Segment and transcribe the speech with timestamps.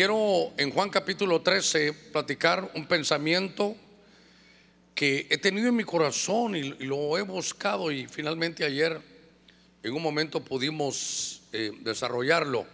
[0.00, 3.76] quiero en Juan capítulo 13 platicar un pensamiento
[4.94, 8.98] que he tenido en mi corazón y, lo he buscado y finalmente ayer
[9.82, 12.64] en un momento pudimos eh, desarrollarlo.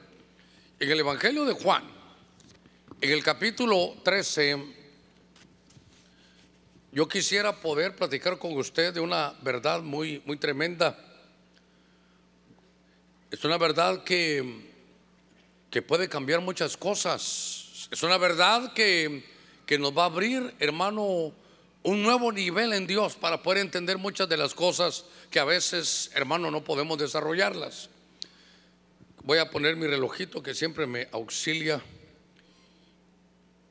[0.79, 1.83] En el Evangelio de Juan,
[3.01, 4.65] en el capítulo 13,
[6.93, 10.97] yo quisiera poder platicar con usted de una verdad muy, muy tremenda.
[13.33, 14.76] Es una verdad que,
[15.77, 17.87] que puede cambiar muchas cosas.
[17.91, 19.23] Es una verdad que,
[19.67, 21.35] que nos va a abrir, hermano,
[21.83, 26.11] un nuevo nivel en Dios para poder entender muchas de las cosas que a veces,
[26.15, 27.91] hermano, no podemos desarrollarlas.
[29.23, 31.83] Voy a poner mi relojito que siempre me auxilia.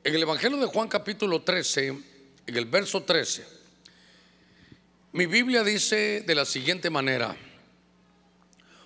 [0.04, 3.44] En el Evangelio de Juan capítulo 13, en el verso 13,
[5.10, 7.36] mi Biblia dice de la siguiente manera,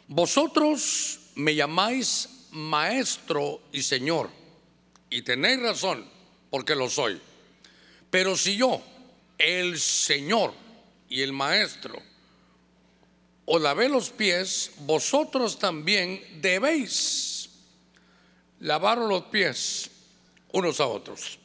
[0.09, 4.31] vosotros me llamáis maestro y señor,
[5.09, 6.05] y tenéis razón,
[6.51, 7.21] porque lo soy.
[8.11, 8.83] Pero si yo,
[9.39, 10.53] el Señor
[11.09, 12.01] y el Maestro
[13.47, 17.51] os lavé los pies, vosotros también debéis
[18.61, 19.91] lavar los pies
[20.53, 21.39] unos a otros.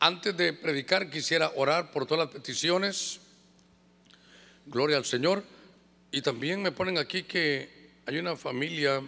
[0.00, 3.20] Antes de predicar quisiera orar por todas las peticiones.
[4.66, 5.44] Gloria al Señor.
[6.10, 9.00] Y también me ponen aquí que hay una familia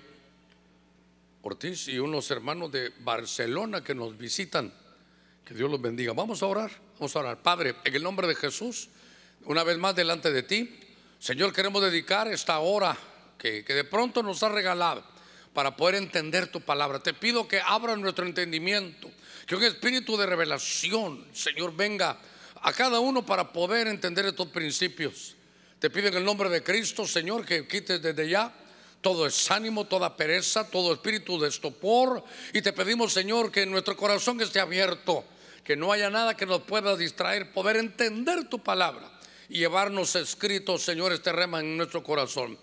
[1.45, 4.73] Ortiz y unos hermanos de Barcelona que nos visitan.
[5.45, 6.13] Que Dios los bendiga.
[6.13, 6.71] Vamos a orar.
[6.95, 7.43] Vamos a orar.
[7.43, 8.89] Padre, en el nombre de Jesús,
[9.47, 10.79] una vez más delante de ti,
[11.19, 12.97] Señor, queremos dedicar esta hora
[13.39, 15.03] que, de pronto nos ha regalado
[15.53, 17.01] para poder entender tu palabra.
[17.01, 19.11] Te pido que abra nuestro entendimiento,
[19.45, 22.21] que un espíritu de revelación, Señor, venga
[22.61, 25.35] a cada uno para poder entender estos principios.
[25.81, 28.62] Te pido en el nombre de Cristo, Señor, que quites desde ya
[29.03, 32.25] todo desánimo, toda pereza, todo espíritu de estopor.
[32.55, 35.25] Y te pedimos, Señor, que nuestro corazón esté abierto
[35.65, 39.11] que no haya nada que nos pueda distraer, poder entender tu palabra
[39.49, 42.59] y llevarnos escrito, Señor, este rema en nuestro corazón.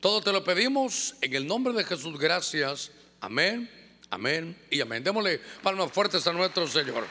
[0.00, 2.18] Todo te lo pedimos en el nombre de Jesús.
[2.18, 2.90] Gracias.
[3.20, 3.70] Amén,
[4.08, 5.04] amén y amén.
[5.04, 7.06] Démosle palmas fuertes a nuestro Señor.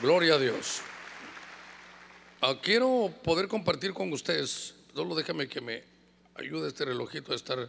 [0.00, 0.80] Gloria a Dios.
[2.40, 5.95] Ah, quiero poder compartir con ustedes, solo déjame que me
[6.38, 7.68] ayude este relojito a estar,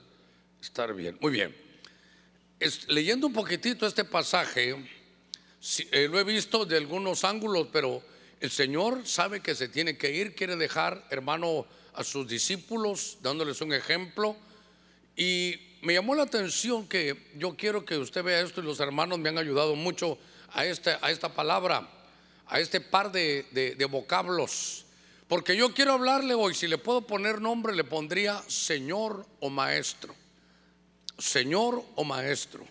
[0.61, 1.17] estar bien.
[1.21, 1.55] Muy bien.
[2.87, 4.75] leyendo un poquitito este pasaje,
[5.91, 8.03] eh, lo he visto de algunos ángulos, pero
[8.39, 13.61] el Señor sabe que se tiene que ir, quiere dejar, hermano, a sus discípulos, dándoles
[13.61, 14.35] un ejemplo.
[15.15, 19.17] Y me llamó la atención que yo quiero que usted vea esto y los hermanos
[19.19, 20.17] me han ayudado mucho
[20.51, 21.87] a esta, a esta palabra,
[22.45, 24.86] a este par de, de vocablos.
[25.27, 30.15] Porque yo quiero hablarle hoy, si le puedo poner nombre, le pondría Señor o Maestro.
[31.17, 32.65] Señor o Maestro.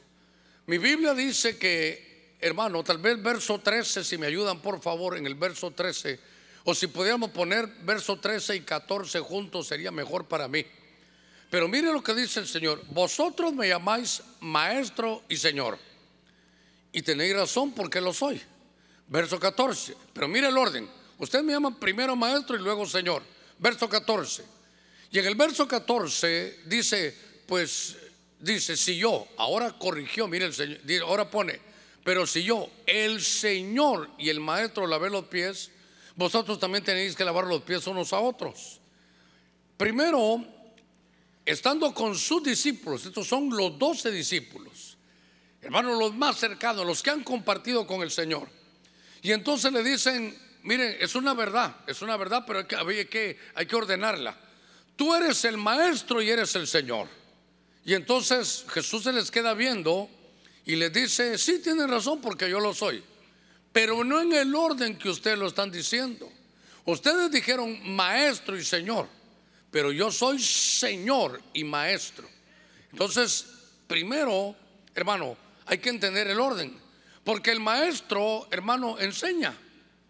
[0.67, 2.07] Mi Biblia dice que
[2.41, 6.19] hermano, tal vez verso 13, si me ayudan por favor en el verso 13,
[6.65, 10.65] o si pudiéramos poner verso 13 y 14 juntos sería mejor para mí.
[11.51, 15.79] Pero mire lo que dice el Señor, vosotros me llamáis maestro y Señor,
[16.93, 18.41] y tenéis razón porque lo soy.
[19.09, 20.89] Verso 14, pero mire el orden,
[21.19, 23.23] usted me llama primero maestro y luego Señor.
[23.59, 24.45] Verso 14.
[25.11, 27.17] Y en el verso 14 dice,
[27.47, 27.97] pues
[28.39, 31.61] dice, si yo, ahora corrigió, mire el Señor, ahora pone,
[32.05, 35.71] pero si yo, el Señor y el Maestro lavé los pies,
[36.15, 38.81] vosotros también tenéis que lavar los pies unos a otros.
[39.77, 40.45] Primero,
[41.45, 44.97] estando con sus discípulos, estos son los doce discípulos,
[45.61, 48.49] hermanos, los más cercanos, los que han compartido con el Señor.
[49.23, 53.39] Y entonces le dicen, miren, es una verdad, es una verdad, pero hay que, que,
[53.55, 54.37] hay que ordenarla.
[54.97, 57.09] Tú eres el maestro y eres el Señor.
[57.85, 60.11] Y entonces Jesús se les queda viendo
[60.65, 63.03] y les dice, sí tienen razón porque yo lo soy,
[63.73, 66.31] pero no en el orden que ustedes lo están diciendo.
[66.85, 69.09] Ustedes dijeron maestro y señor,
[69.71, 72.29] pero yo soy señor y maestro.
[72.91, 73.47] Entonces,
[73.87, 74.57] primero,
[74.95, 76.77] hermano, hay que entender el orden,
[77.23, 79.57] porque el maestro, hermano, enseña.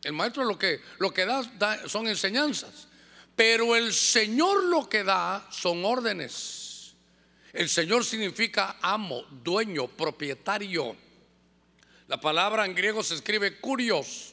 [0.07, 2.87] El maestro lo que, lo que da, son enseñanzas,
[3.35, 6.95] pero el Señor lo que da son órdenes.
[7.53, 10.95] El Señor significa amo, dueño, propietario.
[12.07, 14.33] La palabra en griego se escribe curios.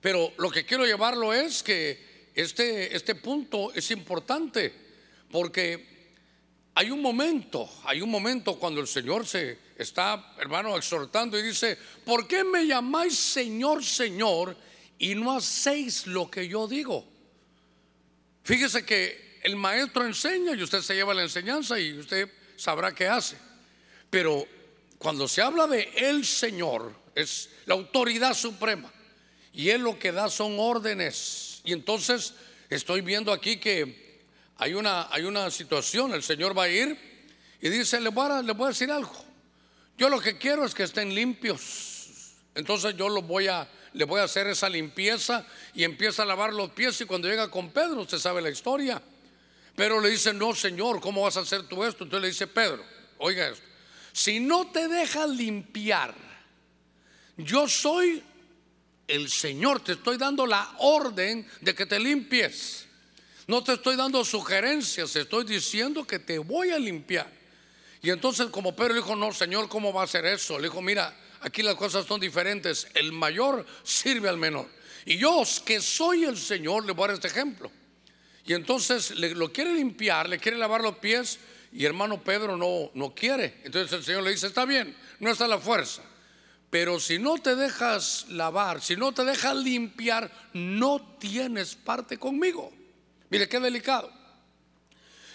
[0.00, 4.74] Pero lo que quiero llevarlo es que este, este punto es importante
[5.30, 6.14] porque
[6.74, 11.78] hay un momento, hay un momento cuando el Señor se está, hermano, exhortando y dice,
[12.04, 14.65] ¿por qué me llamáis Señor, Señor
[14.98, 17.06] y no hacéis lo que yo digo?
[18.42, 23.06] Fíjese que el maestro enseña y usted se lleva la enseñanza y usted sabrá qué
[23.08, 23.36] hace.
[24.10, 24.46] Pero
[24.98, 28.92] cuando se habla de el Señor, es la autoridad suprema.
[29.52, 31.60] Y Él lo que da son órdenes.
[31.64, 32.34] Y entonces
[32.68, 34.20] estoy viendo aquí que
[34.58, 36.98] hay una, hay una situación, el Señor va a ir
[37.60, 39.24] y dice, le voy, a, le voy a decir algo.
[39.98, 42.34] Yo lo que quiero es que estén limpios.
[42.54, 46.52] Entonces yo lo voy a, le voy a hacer esa limpieza y empieza a lavar
[46.52, 49.02] los pies y cuando llega con Pedro, usted sabe la historia.
[49.74, 52.04] Pero le dice, no, Señor, ¿cómo vas a hacer tú esto?
[52.04, 52.84] Entonces le dice, Pedro,
[53.16, 53.64] oiga esto,
[54.12, 56.14] si no te dejas limpiar,
[57.38, 58.22] yo soy
[59.08, 62.86] el Señor, te estoy dando la orden de que te limpies.
[63.46, 67.30] No te estoy dando sugerencias, te estoy diciendo que te voy a limpiar.
[68.02, 70.58] Y entonces como Pedro dijo, no, Señor, ¿cómo va a ser eso?
[70.58, 71.16] Le dijo, mira,
[71.46, 72.88] aquí las cosas son diferentes.
[72.94, 74.68] El mayor sirve al menor.
[75.04, 77.70] Y yo, que soy el Señor, le voy a dar este ejemplo.
[78.44, 81.38] Y entonces le, lo quiere limpiar, le quiere lavar los pies.
[81.72, 83.60] Y hermano Pedro no, no quiere.
[83.64, 86.02] Entonces el Señor le dice, está bien, no está la fuerza.
[86.70, 92.72] Pero si no te dejas lavar, si no te dejas limpiar, no tienes parte conmigo.
[93.30, 94.15] Mire qué delicado.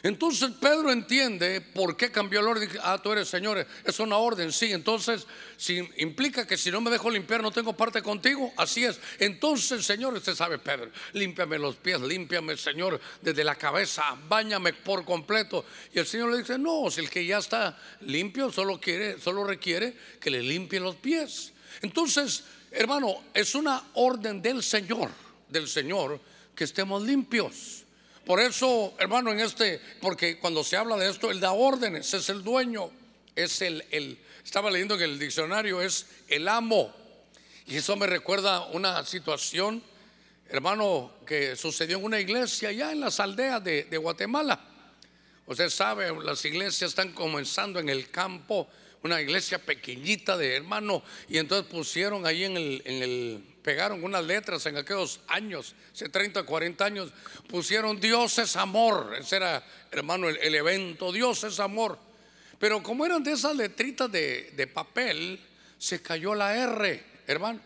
[0.04, 2.70] Entonces Pedro entiende por qué cambió el orden.
[2.82, 4.72] Ah, tú eres Señor, es una orden, sí.
[4.72, 5.28] Entonces,
[5.58, 9.00] si implica que si no me dejo limpiar no tengo parte contigo, así es.
[9.20, 15.06] Entonces, Señor, usted sabe, Pedro, límpiame los pies, límpiame, Señor, desde la cabeza, bañame por
[15.06, 15.66] completo.
[15.94, 19.44] Y el Señor le dice, no, si el que ya está limpio solo quiere, solo
[19.44, 21.54] requiere que le limpie los pies.
[21.84, 25.12] Entonces, hermano, es una orden del Señor,
[25.48, 26.20] del Señor,
[26.56, 27.86] que estemos limpios.
[28.26, 32.30] Por eso, hermano, en este, porque cuando se habla de esto, él da órdenes, es
[32.30, 32.92] el dueño,
[33.36, 36.94] es el, el, estaba leyendo en el diccionario, es el amo.
[37.66, 39.82] Y eso me recuerda una situación,
[40.50, 44.60] hermano, que sucedió en una iglesia allá en las aldeas de, de Guatemala.
[45.48, 48.70] Usted sabe, las iglesias están comenzando en el campo,
[49.04, 54.24] una iglesia pequeñita de hermano, y entonces pusieron ahí en el, en el pegaron unas
[54.24, 57.14] letras en aquellos años, hace 30, 40 años,
[57.48, 61.98] pusieron Dios es amor, ese era, hermano, el, evento, Dios es amor.
[62.60, 65.40] Pero como eran de esas letritas de, de papel,
[65.78, 67.60] se cayó la R, hermano.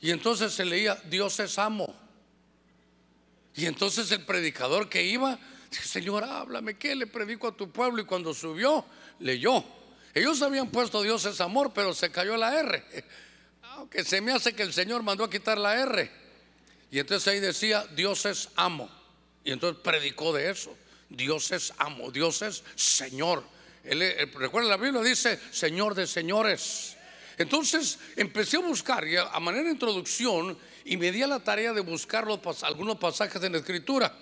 [0.00, 1.94] Y entonces se leía, Dios es amo.
[3.54, 5.38] Y entonces el predicador que iba,
[5.70, 8.02] Señor, háblame, ¿qué le predico a tu pueblo?
[8.02, 8.84] Y cuando subió,
[9.20, 9.64] leyó.
[10.12, 12.84] Ellos habían puesto Dios es amor, pero se cayó la R
[13.90, 16.10] que se me hace que el Señor mandó a quitar la R.
[16.90, 18.88] Y entonces ahí decía, Dios es amo.
[19.44, 20.76] Y entonces predicó de eso.
[21.08, 23.44] Dios es amo, Dios es Señor.
[23.84, 26.96] Él, eh, recuerda la Biblia dice, Señor de señores.
[27.36, 31.72] Entonces empecé a buscar, y a, manera de introducción, y me di a la tarea
[31.72, 32.26] de buscar
[32.62, 34.16] algunos pasajes en la Escritura.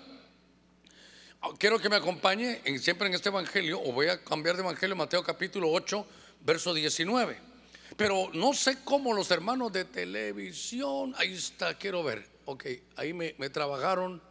[1.41, 4.95] Ah, quiero que me acompañe siempre en este Evangelio, o voy a cambiar de Evangelio,
[4.95, 6.05] Mateo capítulo 8,
[6.41, 7.52] verso 19.
[7.97, 12.27] Pero no sé cómo los hermanos de televisión, ahí está, quiero ver.
[12.45, 14.21] Ok, ahí me, trabajaron,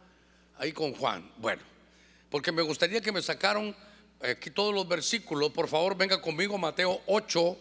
[0.57, 1.31] ahí con Juan.
[1.37, 1.61] Bueno,
[2.29, 3.75] porque me gustaría que me sacaron
[4.21, 5.51] aquí todos los versículos.
[5.51, 7.57] Por favor, venga conmigo, Mateo 8,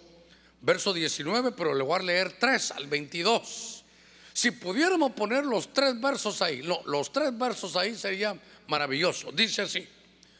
[0.60, 3.84] verso 19, pero le voy a leer 3 al 22.
[4.32, 8.34] Si pudiéramos poner los tres versos ahí, no, los tres versos ahí sería
[8.66, 9.30] maravilloso.
[9.30, 9.86] Dice así,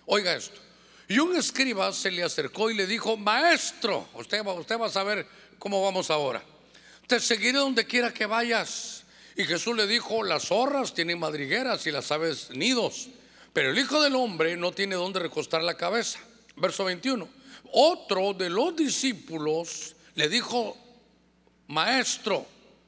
[0.07, 0.61] oiga esto.
[1.09, 5.27] Y un escriba se le acercó y le dijo, maestro, usted, usted va a saber
[5.63, 6.43] ¿Cómo vamos ahora?
[7.07, 9.05] Te seguiré donde quiera que vayas.
[9.37, 13.11] Y Jesús le dijo, las zorras tienen madrigueras y las aves nidos,
[13.53, 16.19] pero el Hijo del Hombre no tiene donde recostar la cabeza.
[16.57, 17.29] Verso 21.
[17.75, 20.77] Otro de los discípulos le dijo,
[21.69, 22.45] maestro,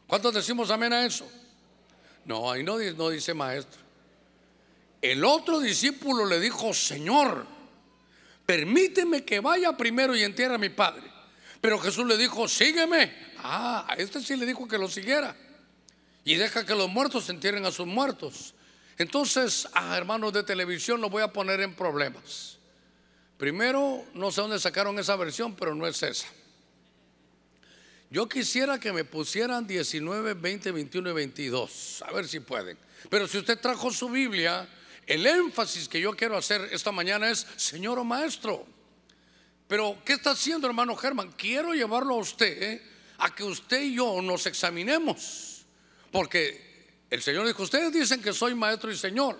[0.08, 1.30] ¿cuántos decimos amén a eso?
[2.24, 3.80] No, ahí no, no dice maestro.
[5.00, 7.46] El otro discípulo le dijo, Señor,
[8.44, 11.13] permíteme que vaya primero y entierre a mi padre.
[11.64, 13.10] Pero Jesús le dijo, sígueme.
[13.38, 15.34] Ah, a este sí le dijo que lo siguiera.
[16.22, 18.52] Y deja que los muertos entierren a sus muertos.
[18.98, 22.58] Entonces, a hermanos de televisión, lo voy a poner en problemas.
[23.38, 26.26] Primero, no sé dónde sacaron esa versión, pero no es esa.
[28.10, 32.04] Yo quisiera que me pusieran 19, 20, 21 y 22.
[32.06, 32.76] A ver si pueden.
[33.08, 34.68] Pero si usted trajo su Biblia,
[35.06, 38.73] el énfasis que yo quiero hacer esta mañana es, Señor o Maestro.
[39.68, 41.32] Pero, ¿qué está haciendo, hermano Germán?
[41.32, 42.82] Quiero llevarlo a usted eh,
[43.18, 45.64] a que usted y yo nos examinemos.
[46.10, 49.38] Porque el Señor dijo, ustedes dicen que soy maestro y Señor.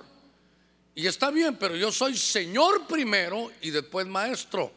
[0.95, 4.73] Y está bien, pero yo soy Señor primero y después maestro.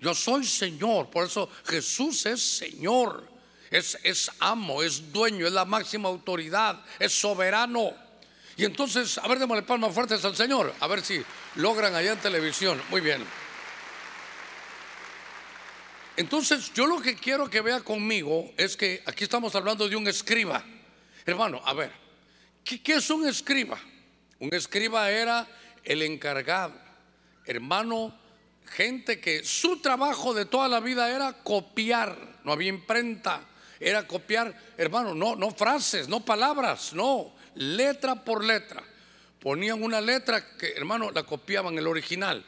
[0.00, 3.26] Yo soy Señor, por eso Jesús es Señor,
[3.70, 7.92] es, es amo, es dueño, es la máxima autoridad, es soberano.
[8.56, 11.22] Y entonces, a ver, démosle palmas fuertes al Señor, a ver si
[11.56, 12.80] logran allá en televisión.
[12.90, 13.24] Muy bien.
[16.16, 20.06] Entonces, yo lo que quiero que vea conmigo es que aquí estamos hablando de un
[20.06, 20.64] escriba.
[21.26, 21.90] Hermano, a ver,
[22.62, 23.80] ¿qué, es un escriba?
[24.38, 25.46] Un escriba era
[25.82, 26.74] el encargado,
[27.46, 28.16] hermano,
[28.66, 33.40] gente que su trabajo de toda la vida era copiar, no había imprenta,
[33.80, 38.82] era copiar, hermano, no, no frases, no palabras, no, letra por letra.
[39.40, 42.44] Ponían una letra que, hermano, la copiaban el original.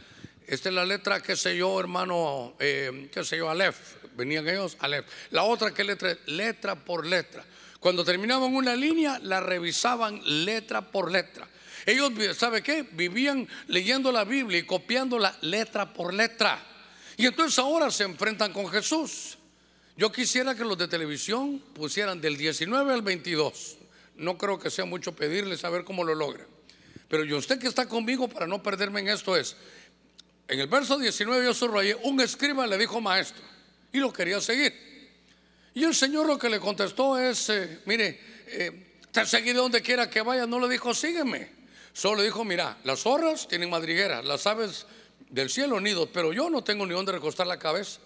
[0.46, 3.96] Esta es la letra, qué sé yo, hermano, eh, qué sé yo, Aleph.
[4.16, 5.06] Venían ellos, Aleph.
[5.30, 6.16] La otra, ¿qué letra?
[6.26, 7.44] Letra por letra.
[7.80, 11.48] Cuando terminaban una línea, la revisaban letra por letra.
[11.84, 12.86] Ellos, ¿sabe qué?
[12.92, 16.64] Vivían leyendo la Biblia y copiándola letra por letra.
[17.16, 19.38] Y entonces ahora se enfrentan con Jesús.
[19.96, 23.78] Yo quisiera que los de televisión pusieran del 19 al 22.
[24.16, 26.46] No creo que sea mucho pedirles a ver cómo lo logran.
[27.08, 29.56] Pero yo usted que está conmigo para no perderme en esto es,
[30.48, 33.42] en el verso 19 yo subrayé, un escriba le dijo maestro
[33.92, 34.86] y lo quería seguir.
[35.74, 39.82] Y el Señor lo que le contestó es, eh, mire, eh, te seguí de donde
[39.82, 41.50] quiera que vaya, no le dijo, sígueme.
[41.92, 44.86] Solo dijo, mira, las zorras tienen madrigueras, las aves
[45.30, 48.00] del cielo nidos, pero yo no tengo ni dónde recostar la cabeza.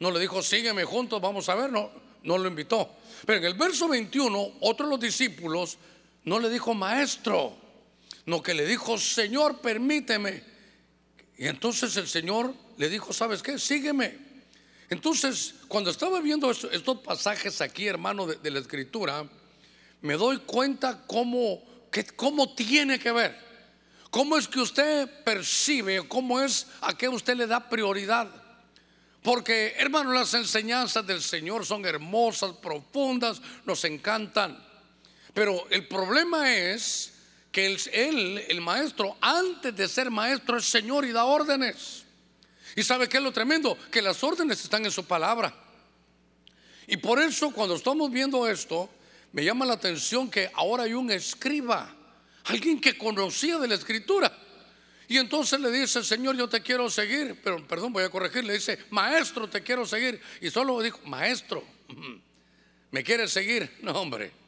[0.00, 1.90] No le dijo, sígueme juntos, vamos a ver, no,
[2.24, 2.90] no lo invitó.
[3.24, 5.78] Pero en el verso 21, otro de los discípulos
[6.24, 7.56] no le dijo maestro,
[8.26, 10.53] no que le dijo, Señor, permíteme.
[11.36, 13.58] Y entonces el Señor le dijo, ¿sabes qué?
[13.58, 14.18] Sígueme.
[14.88, 19.28] Entonces, cuando estaba viendo estos, pasajes aquí, hermano, de, de, la escritura,
[20.02, 23.44] me doy cuenta cómo, que, cómo tiene que ver.
[24.10, 28.30] ¿Cómo es que usted percibe, cómo es a qué usted le da prioridad?
[29.22, 34.62] Porque, hermano, las enseñanzas del Señor son hermosas, profundas, nos encantan.
[35.32, 37.13] Pero el problema es
[37.54, 42.04] que él, el maestro, antes de ser maestro, es Señor y da órdenes.
[42.74, 43.78] ¿Y sabe qué es lo tremendo?
[43.92, 45.54] Que las órdenes están en su palabra.
[46.88, 48.90] Y por eso cuando estamos viendo esto,
[49.30, 51.94] me llama la atención que ahora hay un escriba,
[52.46, 54.36] alguien que conocía de la escritura.
[55.06, 58.54] Y entonces le dice, Señor, yo te quiero seguir, pero perdón, voy a corregir, le
[58.54, 60.20] dice, maestro, te quiero seguir.
[60.40, 61.62] Y solo dijo, maestro,
[62.90, 63.78] ¿me quieres seguir?
[63.80, 64.43] No, hombre.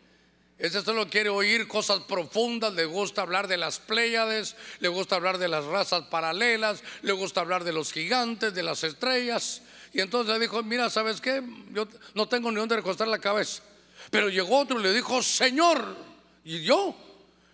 [0.59, 5.37] Ese solo quiere oír cosas profundas, le gusta hablar de las Pléyades, le gusta hablar
[5.37, 9.61] de las razas paralelas, le gusta hablar de los gigantes, de las estrellas.
[9.93, 11.43] Y entonces le dijo, mira, ¿sabes qué?
[11.73, 13.63] Yo no tengo ni dónde recostar la cabeza.
[14.11, 15.97] Pero llegó otro y le dijo, Señor.
[16.43, 16.97] Y yo,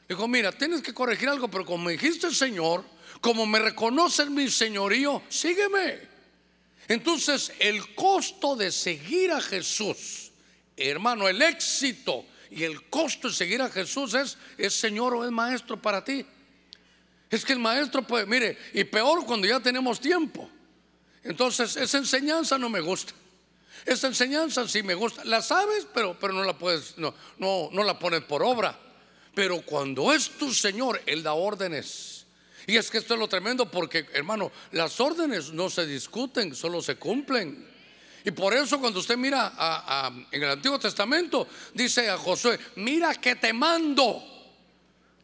[0.09, 2.85] dijo, mira, tienes que corregir algo, pero como me dijiste Señor,
[3.21, 5.99] como me reconoces mi señorío, sígueme.
[6.88, 10.30] Entonces, el costo de seguir a Jesús,
[10.76, 15.30] hermano, el éxito y el costo de seguir a Jesús es, es Señor o es
[15.30, 16.25] Maestro para ti.
[17.30, 20.50] Es que el Maestro, pues, mire, y peor cuando ya tenemos tiempo.
[21.25, 23.14] Entonces, esa enseñanza no me gusta.
[23.87, 25.25] Esa enseñanza sí me gusta.
[25.25, 28.78] La sabes, pero, pero no la puedes, no, no, no la pones por obra.
[29.35, 32.26] Pero cuando es tu Señor, Él da órdenes.
[32.66, 36.82] Y es que esto es lo tremendo porque, hermano, las órdenes no se discuten, solo
[36.82, 37.72] se cumplen.
[38.25, 43.37] Y por eso cuando usted mira en el Antiguo Testamento, dice a Josué, mira que
[43.37, 44.23] te mando,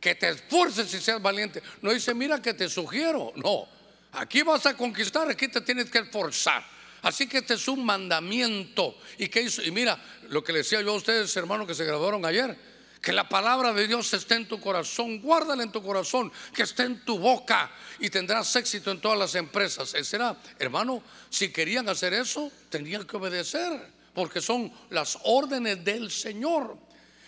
[0.01, 1.63] que te esfuerces y seas valiente.
[1.83, 3.33] No dice, mira que te sugiero.
[3.37, 3.69] No,
[4.13, 6.65] aquí vas a conquistar, aquí te tienes que esforzar.
[7.03, 8.99] Así que este es un mandamiento.
[9.19, 9.63] ¿Y qué hizo?
[9.63, 9.97] Y mira,
[10.31, 13.73] lo que le decía yo a ustedes, hermanos, que se graduaron ayer que la palabra
[13.73, 17.71] de Dios esté en tu corazón, guárdala en tu corazón, que esté en tu boca
[18.01, 19.95] y tendrás éxito en todas las empresas.
[20.03, 23.73] será, hermano, si querían hacer eso, tenían que obedecer,
[24.15, 26.77] porque son las órdenes del Señor.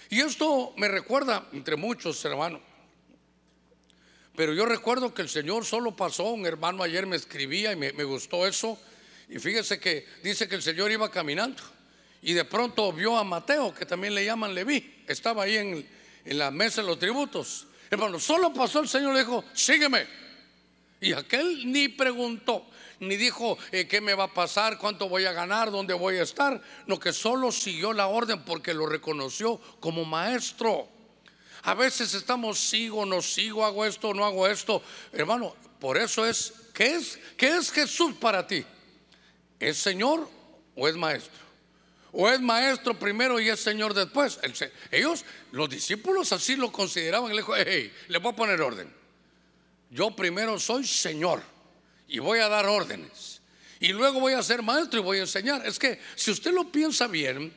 [0.08, 2.60] Y esto me recuerda, entre muchos hermanos,
[4.34, 7.92] pero yo recuerdo que el Señor solo pasó, un hermano ayer me escribía y me,
[7.92, 8.78] me gustó eso,
[9.28, 11.62] y fíjese que dice que el Señor iba caminando
[12.22, 16.50] y de pronto vio a Mateo, que también le llaman Leví, estaba ahí en, la
[16.50, 17.66] mesa de los tributos.
[17.90, 20.06] Hermano, solo pasó el Señor le dijo, sígueme.
[21.00, 22.66] Y aquel ni preguntó,
[23.00, 26.22] ni dijo eh, qué me va a pasar, cuánto voy a ganar, dónde voy a
[26.22, 30.88] estar, no que solo siguió la orden porque lo reconoció como maestro.
[31.62, 34.82] A veces estamos, sigo, no sigo, hago esto, no hago esto.
[35.12, 38.64] Hermano, por eso es, ¿qué es, qué es Jesús para ti?
[39.58, 40.28] ¿Es Señor
[40.76, 41.49] o es maestro?
[42.12, 44.40] O es maestro primero y es señor después.
[44.90, 47.30] Ellos, los discípulos así lo consideraban.
[47.30, 48.92] Le dijo, hey, le voy a poner orden.
[49.90, 51.42] Yo primero soy señor
[52.08, 53.40] y voy a dar órdenes.
[53.78, 55.66] Y luego voy a ser maestro y voy a enseñar.
[55.66, 57.52] Es que si usted lo piensa bien,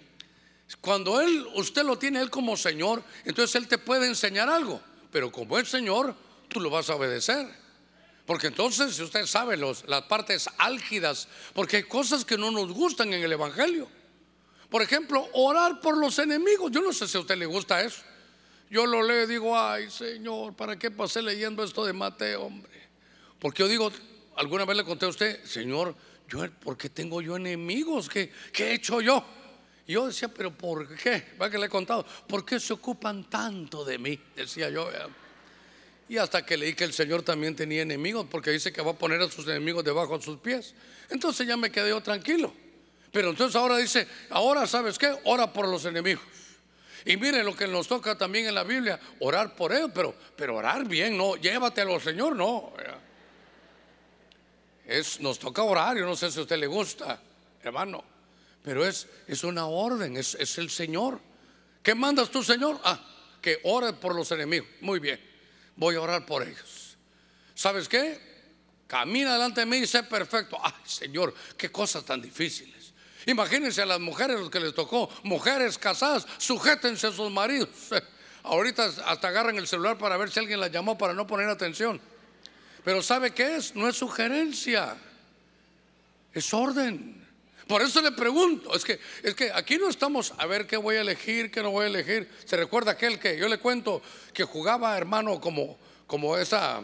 [0.82, 4.82] cuando él, usted lo tiene él como señor, entonces él te puede enseñar algo.
[5.12, 6.16] Pero como es señor,
[6.48, 7.48] tú lo vas a obedecer.
[8.26, 12.72] Porque entonces, si usted sabe los, las partes álgidas, porque hay cosas que no nos
[12.72, 13.90] gustan en el Evangelio.
[14.74, 16.72] Por ejemplo, orar por los enemigos.
[16.72, 18.02] Yo no sé si a usted le gusta eso.
[18.72, 22.72] Yo lo leo y digo, ay Señor, ¿para qué pasé leyendo esto de Mateo, hombre?
[23.38, 23.92] Porque yo digo,
[24.36, 25.94] alguna vez le conté a usted, Señor,
[26.28, 28.10] yo, ¿por qué tengo yo enemigos?
[28.10, 29.24] ¿Qué, qué he hecho yo?
[29.86, 31.24] Y yo decía, pero ¿por qué?
[31.40, 34.20] Va que le he contado, ¿por qué se ocupan tanto de mí?
[34.36, 34.90] Decía yo.
[36.10, 38.98] Y hasta que leí que el Señor también tenía enemigos, porque dice que va a
[38.98, 40.74] poner a sus enemigos debajo de sus pies.
[41.12, 42.63] Entonces ya me quedé yo tranquilo.
[43.14, 46.24] Pero entonces ahora dice, ahora sabes qué, ora por los enemigos.
[47.06, 50.56] Y mire lo que nos toca también en la Biblia, orar por ellos, pero, pero
[50.56, 52.74] orar bien, no, llévatelo, Señor, no.
[54.88, 57.22] Es, nos toca orar, yo no sé si a usted le gusta,
[57.62, 58.04] hermano,
[58.64, 61.20] pero es, es una orden, es, es el Señor.
[61.84, 62.82] ¿Qué mandas tú, Señor?
[62.84, 63.00] Ah,
[63.40, 64.68] que ore por los enemigos.
[64.82, 65.20] Muy bien,
[65.76, 66.98] voy a orar por ellos.
[67.54, 68.20] ¿Sabes qué?
[68.88, 70.58] Camina delante de mí y sé perfecto.
[70.60, 72.83] Ay, Señor, qué cosas tan difíciles.
[73.26, 77.70] Imagínense a las mujeres los que les tocó, mujeres casadas, sujétense a sus maridos.
[78.44, 82.02] Ahorita hasta agarran el celular para ver si alguien la llamó para no poner atención.
[82.84, 83.76] Pero ¿sabe qué es?
[83.76, 84.98] No es sugerencia,
[86.34, 87.24] es orden.
[87.68, 90.98] Por eso le pregunto, es que, es que aquí no estamos a ver qué voy
[90.98, 92.30] a elegir, qué no voy a elegir.
[92.44, 94.02] Se recuerda aquel que yo le cuento
[94.34, 96.82] que jugaba, hermano, como, como esa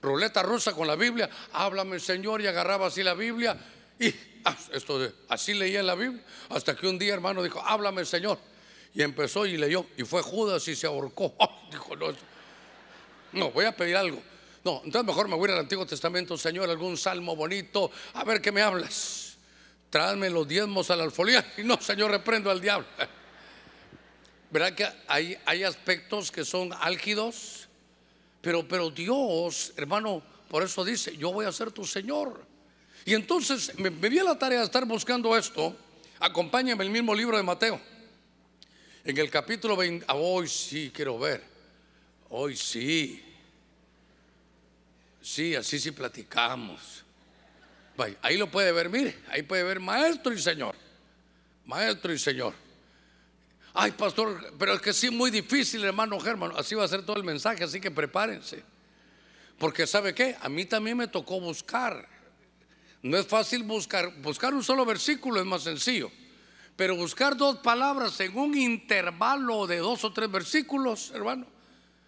[0.00, 1.28] ruleta rusa con la Biblia.
[1.52, 3.58] Háblame, Señor, y agarraba así la Biblia.
[3.98, 4.14] Y
[4.44, 6.22] ah, esto así leía la Biblia.
[6.48, 8.38] Hasta que un día, hermano, dijo, háblame, Señor.
[8.94, 9.86] Y empezó y leyó.
[9.96, 11.34] Y fue Judas y se ahorcó.
[11.70, 12.08] dijo, no,
[13.32, 14.22] no, voy a pedir algo.
[14.64, 18.52] No, entonces mejor me voy al Antiguo Testamento, Señor, algún salmo bonito, a ver qué
[18.52, 19.36] me hablas.
[19.90, 21.54] Tráeme los diezmos al alfolía.
[21.58, 22.86] Y no, Señor, reprendo al diablo.
[24.50, 27.68] ¿Verdad que hay, hay aspectos que son álgidos?
[28.40, 32.47] Pero, pero Dios, hermano, por eso dice, yo voy a ser tu Señor.
[33.08, 35.74] Y entonces me, me di a la tarea de estar buscando esto.
[36.20, 37.80] Acompáñame el mismo libro de Mateo.
[39.02, 41.42] En el capítulo 20, ah, hoy sí quiero ver.
[42.28, 43.24] Hoy sí.
[45.22, 47.02] Sí, así sí platicamos.
[48.20, 50.74] ahí lo puede ver, mire, ahí puede ver maestro y señor.
[51.64, 52.52] Maestro y señor.
[53.72, 56.52] Ay, pastor, pero es que sí, muy difícil, hermano Germán.
[56.56, 58.62] Así va a ser todo el mensaje, así que prepárense.
[59.58, 60.36] Porque ¿sabe qué?
[60.42, 62.17] A mí también me tocó buscar.
[63.02, 64.14] No es fácil buscar.
[64.20, 66.10] Buscar un solo versículo es más sencillo.
[66.76, 71.46] Pero buscar dos palabras en un intervalo de dos o tres versículos, hermano.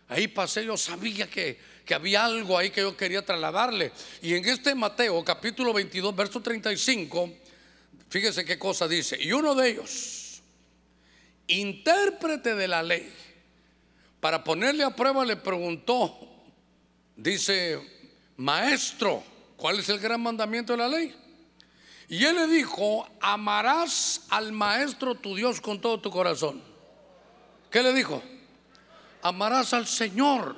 [0.09, 1.59] Ahí pasé, yo sabía que
[1.91, 3.91] que había algo ahí que yo quería trasladarle.
[4.23, 7.33] Y en este Mateo capítulo 22, verso 35,
[8.09, 9.19] fíjese qué cosa dice.
[9.21, 10.41] Y uno de ellos,
[11.49, 13.13] intérprete de la ley,
[14.21, 16.17] para ponerle a prueba le preguntó,
[17.17, 17.81] dice,
[18.37, 19.25] maestro,
[19.61, 21.15] ¿cuál es el gran mandamiento de la ley?
[22.09, 26.61] Y él le dijo, amarás al maestro tu Dios con todo tu corazón.
[27.71, 28.21] ¿Qué le dijo?
[29.23, 30.57] Amarás al Señor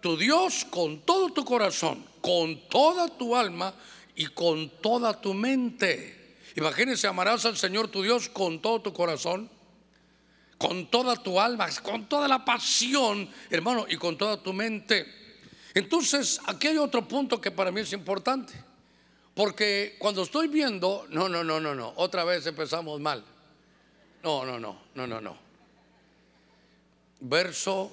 [0.00, 3.72] tu Dios con todo tu corazón, con toda tu alma
[4.16, 6.36] y con toda tu mente.
[6.56, 9.48] Imagínense, amarás al Señor tu Dios con todo tu corazón,
[10.58, 15.17] con toda tu alma, con toda la pasión, hermano, y con toda tu mente.
[15.78, 18.52] Entonces, aquí hay otro punto que para mí es importante.
[19.32, 23.24] Porque cuando estoy viendo, no, no, no, no, no, otra vez empezamos mal.
[24.24, 25.38] No, no, no, no, no, no.
[27.20, 27.92] Verso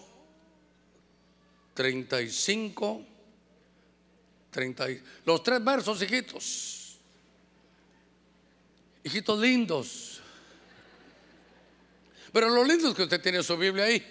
[1.75, 3.03] 35,
[4.49, 4.87] 30,
[5.23, 6.97] los tres versos, hijitos.
[9.03, 10.21] Hijitos lindos.
[12.33, 14.03] Pero lo lindo es que usted tiene su Biblia ahí.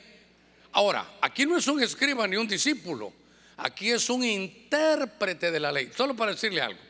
[0.70, 3.23] Ahora, aquí no es un escriba ni un discípulo.
[3.56, 5.90] Aquí es un intérprete de la ley.
[5.96, 6.80] Solo para decirle algo.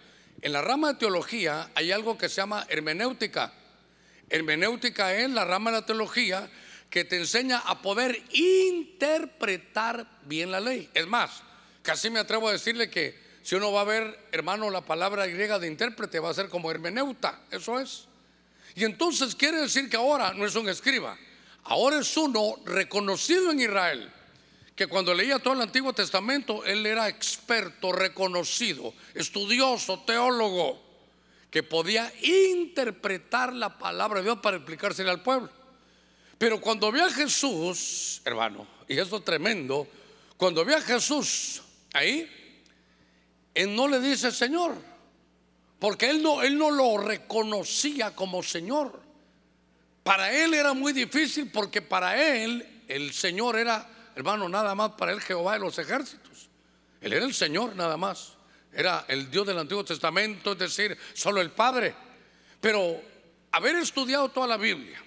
[0.40, 3.52] En la rama de teología hay algo que se llama hermenéutica.
[4.28, 6.50] Hermenéutica es la rama de la teología
[6.90, 10.88] que te enseña a poder interpretar bien la ley.
[10.94, 11.42] Es más,
[11.82, 15.58] casi me atrevo a decirle que si uno va a ver, hermano, la palabra griega
[15.58, 18.06] de intérprete va a ser como hermeneuta, eso es.
[18.74, 21.16] Y entonces quiere decir que ahora no es un escriba,
[21.64, 24.12] ahora es uno reconocido en Israel,
[24.74, 30.82] que cuando leía todo el Antiguo Testamento, él era experto, reconocido, estudioso, teólogo,
[31.50, 35.48] que podía interpretar la palabra de Dios para explicársela al pueblo.
[36.38, 39.86] Pero cuando ve a Jesús, hermano, y eso es tremendo,
[40.36, 42.28] cuando ve a Jesús ahí,
[43.54, 44.74] él no le dice Señor,
[45.78, 49.00] porque él no, él no lo reconocía como Señor.
[50.02, 55.12] Para él era muy difícil porque para él el Señor era, hermano, nada más para
[55.12, 56.48] él Jehová de los ejércitos.
[57.00, 58.34] Él era el Señor nada más.
[58.72, 61.94] Era el Dios del Antiguo Testamento, es decir, solo el Padre.
[62.60, 63.00] Pero
[63.52, 65.00] haber estudiado toda la Biblia,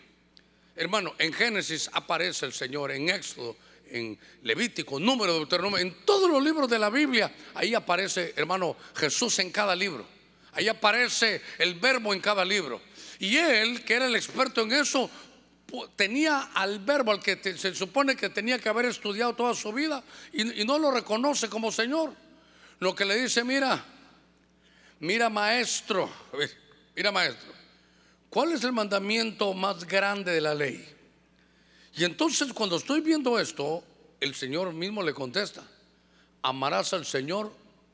[0.76, 3.58] hermano, en Génesis aparece el Señor, en Éxodo,
[3.90, 9.40] en Levítico, Número, Deuteronomio, en todos los libros de la Biblia, ahí aparece, hermano, Jesús
[9.40, 10.06] en cada libro.
[10.54, 12.82] Ahí aparece el verbo en cada libro.
[13.20, 15.10] Y él, que era el experto en eso,
[15.96, 20.04] tenía al verbo al que se supone que tenía que haber estudiado toda su vida
[20.32, 22.14] y, y no lo reconoce como Señor.
[22.80, 23.84] Lo que le dice, mira,
[25.00, 26.10] mira maestro,
[26.96, 27.52] mira maestro,
[28.30, 30.88] ¿cuál es el mandamiento más grande de la ley?
[31.96, 33.84] Y entonces cuando estoy viendo esto,
[34.20, 35.64] el Señor mismo le contesta,
[36.42, 37.52] amarás al Señor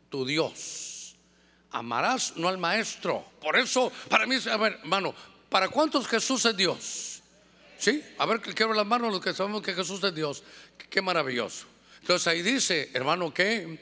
[0.10, 1.16] tu Dios.
[1.72, 3.26] Amarás no al maestro.
[3.42, 5.16] Por eso, para mí, a ver, hermano,
[5.50, 7.23] ¿para cuántos Jesús es Dios?
[7.84, 8.02] ¿Sí?
[8.18, 10.42] A ver, quiero las manos los que sabemos que Jesús es Dios.
[10.90, 11.66] Qué maravilloso.
[12.00, 13.78] Entonces ahí dice, hermano, que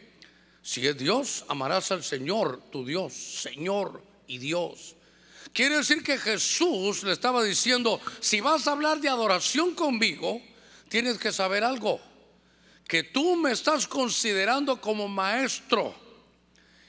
[0.64, 4.96] si es Dios, amarás al Señor, tu Dios, Señor y Dios.
[5.54, 10.42] Quiere decir que Jesús le estaba diciendo, si vas a hablar de adoración conmigo,
[10.90, 12.02] tienes que saber algo,
[12.88, 15.94] que tú me estás considerando como maestro.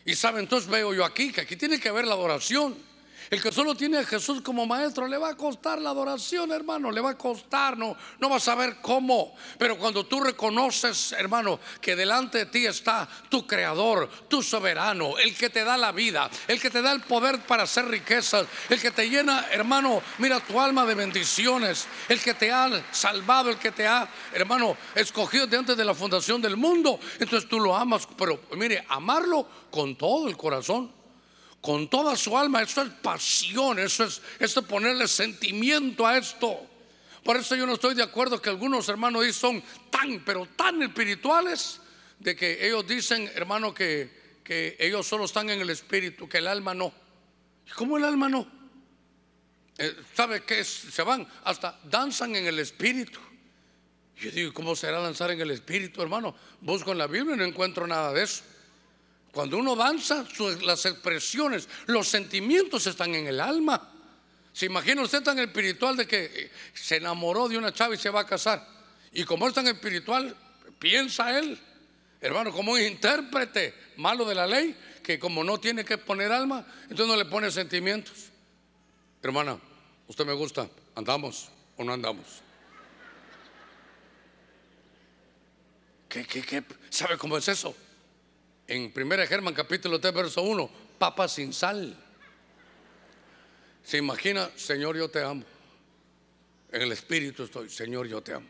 [0.06, 2.74] Y sabe, entonces veo yo aquí que aquí tiene que haber la adoración.
[3.32, 6.90] El que solo tiene a Jesús como maestro le va a costar la adoración, hermano,
[6.90, 9.34] le va a costar, no, no va a saber cómo.
[9.56, 15.34] Pero cuando tú reconoces, hermano, que delante de ti está tu creador, tu soberano, el
[15.34, 18.78] que te da la vida, el que te da el poder para hacer riquezas, el
[18.78, 23.56] que te llena, hermano, mira tu alma de bendiciones, el que te ha salvado, el
[23.56, 27.00] que te ha, hermano, escogido de antes de la fundación del mundo.
[27.18, 31.00] Entonces tú lo amas, pero mire, amarlo con todo el corazón
[31.62, 32.60] con toda su alma.
[32.60, 36.68] Eso es pasión, eso es, eso ponerle sentimiento a esto.
[37.24, 41.80] Por eso yo no estoy de acuerdo que algunos hermanos son tan, pero tan espirituales,
[42.18, 46.48] de que ellos dicen, hermano, que, que ellos solo están en el espíritu, que el
[46.48, 46.92] alma no.
[47.76, 48.46] ¿Cómo el alma no?
[49.78, 50.64] Eh, ¿Sabe qué?
[50.64, 53.20] Se van, hasta danzan en el espíritu.
[54.16, 56.34] Yo digo, ¿cómo será danzar en el espíritu, hermano?
[56.60, 58.44] Busco en la Biblia y no encuentro nada de eso.
[59.32, 60.26] Cuando uno danza,
[60.60, 63.90] las expresiones, los sentimientos están en el alma.
[64.52, 68.10] ¿Se imagina usted tan espiritual de que eh, se enamoró de una chava y se
[68.10, 68.68] va a casar?
[69.10, 70.36] Y como es tan espiritual,
[70.78, 71.58] piensa él,
[72.20, 76.66] hermano, como un intérprete malo de la ley, que como no tiene que poner alma,
[76.82, 78.26] entonces no le pone sentimientos.
[79.22, 79.58] Hermana,
[80.08, 82.26] usted me gusta, ¿andamos o no andamos?
[86.10, 86.62] ¿Qué, qué, qué?
[86.90, 87.74] ¿Sabe cómo es eso?
[88.66, 91.96] En 1 Germán capítulo 3, verso 1, papa sin sal.
[93.84, 95.44] Se imagina, Señor, yo te amo.
[96.70, 98.46] En el Espíritu estoy, Señor, yo te amo.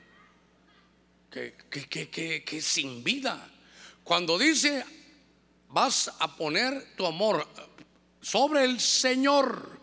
[1.30, 3.50] Que, que, que, que, sin vida.
[4.04, 4.84] Cuando dice,
[5.68, 7.48] vas a poner tu amor
[8.20, 9.80] sobre el Señor.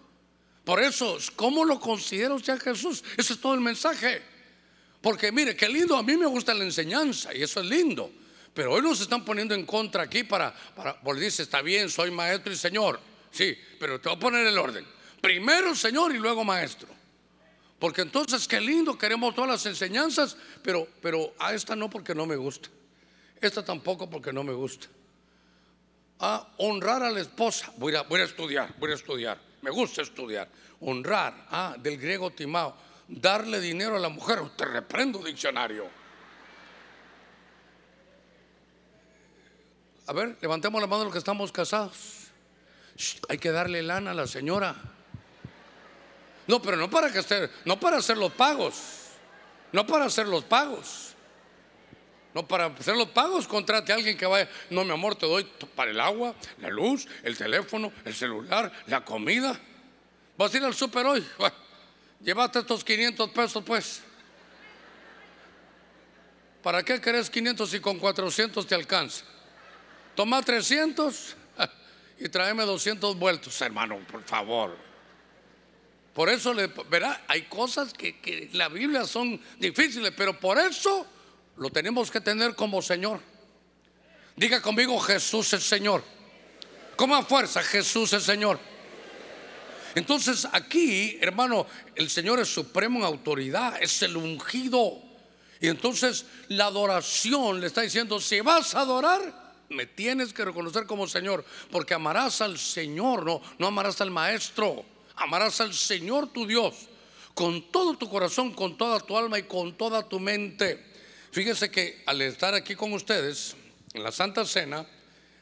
[0.64, 3.04] Por eso, ¿cómo lo considera usted Jesús?
[3.18, 4.22] Ese es todo el mensaje.
[5.02, 8.12] Porque mire, qué lindo, a mí me gusta la enseñanza y eso es lindo.
[8.54, 12.12] Pero hoy nos están poniendo en contra aquí para, para porque dice, está bien, soy
[12.12, 13.00] maestro y señor.
[13.32, 14.86] Sí, pero te voy a poner el orden.
[15.22, 16.88] Primero señor y luego maestro.
[17.78, 22.26] Porque entonces qué lindo, queremos todas las enseñanzas, pero, pero a esta no porque no
[22.26, 22.70] me gusta.
[23.40, 24.88] Esta tampoco porque no me gusta.
[26.20, 27.72] A honrar a la esposa.
[27.78, 29.40] Voy a, voy a estudiar, voy a estudiar.
[29.62, 30.50] Me gusta estudiar.
[30.82, 32.76] Honrar, ah, del griego timao.
[33.08, 34.42] Darle dinero a la mujer.
[34.58, 35.99] Te reprendo diccionario.
[40.10, 42.32] A ver, levantemos la mano los que estamos casados.
[43.30, 44.76] hay que darle lana a la señora.
[46.48, 48.76] No, pero no para que esté, no para hacer los pagos.
[49.72, 51.14] No para hacer los pagos.
[52.34, 54.50] No para hacer los pagos, contrate a alguien que vaya.
[54.72, 55.44] No, mi amor, te doy
[55.76, 59.60] para el agua, la luz, el teléfono, el celular, la comida.
[60.40, 61.24] Vas a ir al súper hoy.
[62.20, 64.02] llévate estos 500 pesos, pues.
[66.64, 69.24] ¿Para qué querés 500 si con 400 te alcanza?
[70.20, 71.36] Toma 300
[72.20, 74.76] y tráeme 200 vueltos, hermano, por favor.
[76.14, 81.08] Por eso, le, verá, hay cosas que, que la Biblia son difíciles, pero por eso
[81.56, 83.22] lo tenemos que tener como Señor.
[84.36, 86.04] Diga conmigo, Jesús es Señor.
[86.98, 88.60] Como a fuerza, Jesús es Señor.
[89.96, 95.02] Entonces aquí, hermano, el Señor es supremo en autoridad, es el ungido.
[95.62, 99.39] Y entonces la adoración le está diciendo, si vas a adorar,
[99.70, 104.84] me tienes que reconocer como Señor, porque amarás al Señor, no, no amarás al Maestro,
[105.16, 106.88] amarás al Señor tu Dios,
[107.34, 110.86] con todo tu corazón, con toda tu alma y con toda tu mente.
[111.32, 113.56] Fíjese que al estar aquí con ustedes,
[113.94, 114.86] en la Santa Cena,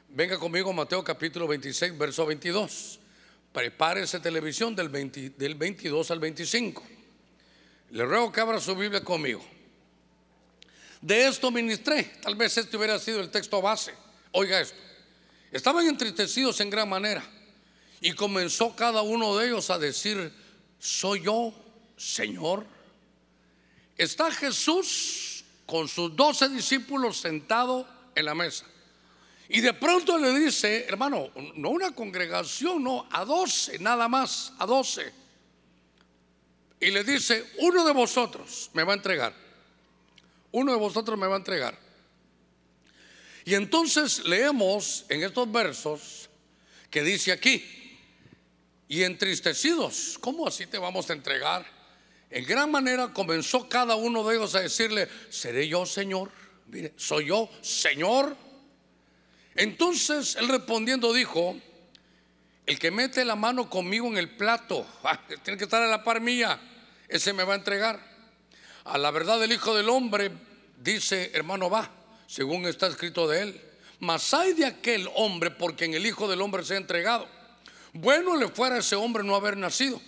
[0.10, 3.00] venga conmigo Mateo capítulo 26, verso 22.
[3.52, 4.92] Prepárese televisión del,
[5.38, 6.84] del 22 al 25.
[7.92, 9.44] Le ruego que abra su Biblia conmigo.
[11.02, 12.04] De esto ministré.
[12.22, 13.94] Tal vez este hubiera sido el texto base.
[14.40, 14.78] Oiga esto.
[15.52, 17.24] Estaban entristecidos en gran manera.
[18.02, 20.32] Y comenzó cada uno de ellos a decir,
[20.78, 21.52] ¿soy yo,
[21.98, 22.64] Señor?
[23.98, 28.66] Está Jesús con sus doce discípulos sentado en la mesa.
[29.50, 34.68] Y de pronto le dice, hermano, no una congregación, no, a doce, nada más, a
[34.68, 35.12] doce.
[36.80, 39.34] Y le dice, uno de vosotros me va a entregar.
[40.52, 41.87] Uno de vosotros me va a entregar.
[43.48, 46.30] Y entonces leemos en estos versos
[46.90, 47.64] que dice aquí,
[48.90, 51.66] y entristecidos, ¿cómo así te vamos a entregar?
[52.30, 56.30] En gran manera comenzó cada uno de ellos a decirle, ¿seré yo Señor?
[56.66, 58.36] Mire, ¿soy yo Señor?
[59.56, 61.56] Entonces él respondiendo dijo,
[62.66, 66.04] el que mete la mano conmigo en el plato, ah, tiene que estar a la
[66.04, 66.60] par mía,
[67.08, 67.98] ese me va a entregar.
[68.84, 70.34] A la verdad del Hijo del Hombre
[70.84, 71.97] dice, hermano, va,
[72.28, 73.62] según está escrito de él.
[74.00, 77.28] Mas hay de aquel hombre porque en el Hijo del Hombre se ha entregado.
[77.94, 80.00] Bueno le fuera a ese hombre no haber nacido.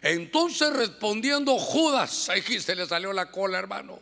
[0.00, 4.00] Entonces respondiendo Judas, ahí se le salió la cola, hermano.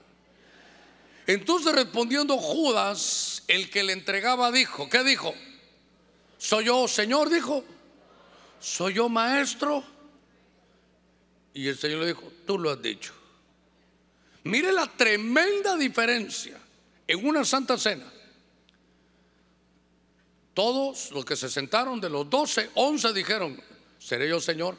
[1.27, 5.35] Entonces respondiendo Judas, el que le entregaba dijo, ¿qué dijo?
[6.39, 7.65] Soy yo, Señor, dijo.
[8.61, 9.83] Soy yo, maestro.
[11.55, 13.15] Y el Señor le dijo, tú lo has dicho.
[14.45, 16.59] Mire la tremenda diferencia
[17.07, 18.11] en una santa cena.
[20.55, 23.61] Todos los que se sentaron de los doce, once dijeron,
[23.99, 24.77] seré yo Señor.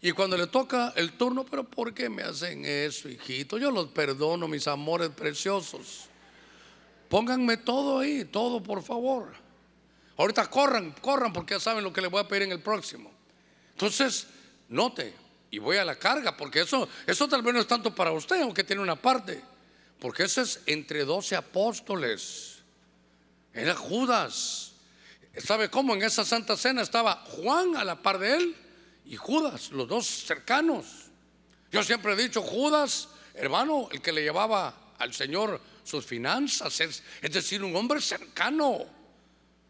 [0.00, 3.58] Y cuando le toca el turno, pero ¿por qué me hacen eso, hijito?
[3.58, 6.06] Yo los perdono, mis amores preciosos.
[7.08, 9.32] Pónganme todo ahí, todo por favor.
[10.16, 13.12] Ahorita corran, corran porque ya saben lo que les voy a pedir en el próximo.
[13.72, 14.26] Entonces,
[14.68, 15.14] note,
[15.50, 18.40] y voy a la carga, porque eso, eso tal vez no es tanto para usted,
[18.42, 19.42] aunque tiene una parte.
[20.02, 22.56] Porque eso es entre doce apóstoles.
[23.54, 24.72] Era Judas.
[25.36, 25.94] ¿Sabe cómo?
[25.94, 28.56] En esa santa cena estaba Juan a la par de él
[29.04, 30.86] y Judas, los dos cercanos.
[31.70, 37.02] Yo siempre he dicho, Judas, hermano, el que le llevaba al Señor sus finanzas, es,
[37.30, 38.80] decir, un hombre cercano.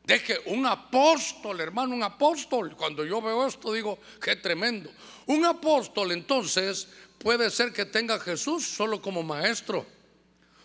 [0.02, 2.74] Deje un apóstol, hermano, un apóstol.
[2.74, 4.90] Cuando yo veo esto digo, qué tremendo.
[5.26, 10.00] Un apóstol entonces puede ser que tenga a Jesús solo como maestro.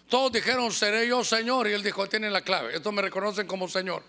[0.10, 1.68] Todos dijeron, seré yo Señor.
[1.68, 2.76] Y él dijo, tiene la clave.
[2.76, 4.04] Esto me reconocen como Señor.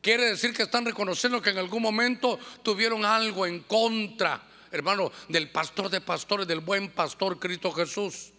[0.00, 5.50] Quiere decir que están reconociendo que en algún momento tuvieron algo en contra, hermano, del
[5.50, 8.32] pastor de pastores, del buen pastor Cristo Jesús.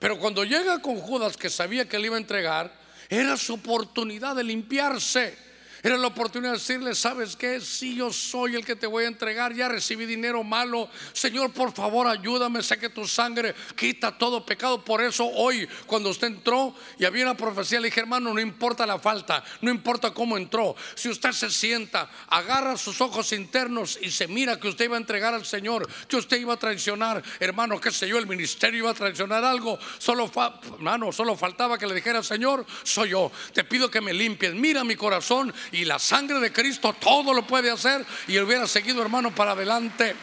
[0.00, 2.74] Pero cuando llega con Judas, que sabía que le iba a entregar,
[3.08, 5.38] era su oportunidad de limpiarse.
[5.84, 7.60] Era la oportunidad de decirle, ¿sabes qué?
[7.60, 10.88] Si yo soy el que te voy a entregar, ya recibí dinero malo.
[11.12, 14.82] Señor, por favor, ayúdame, sé que tu sangre quita todo pecado.
[14.82, 18.86] Por eso hoy, cuando usted entró y había una profecía, le dije, hermano, no importa
[18.86, 20.74] la falta, no importa cómo entró.
[20.94, 25.00] Si usted se sienta, agarra sus ojos internos y se mira que usted iba a
[25.00, 28.90] entregar al Señor, que usted iba a traicionar, hermano, qué sé yo, el ministerio iba
[28.90, 29.78] a traicionar algo.
[29.98, 30.32] Solo,
[30.76, 33.30] hermano, solo faltaba que le dijera, Señor, soy yo.
[33.52, 34.54] Te pido que me limpies.
[34.54, 38.66] Mira mi corazón y la sangre de Cristo todo lo puede hacer y él hubiera
[38.66, 40.14] seguido hermano para adelante.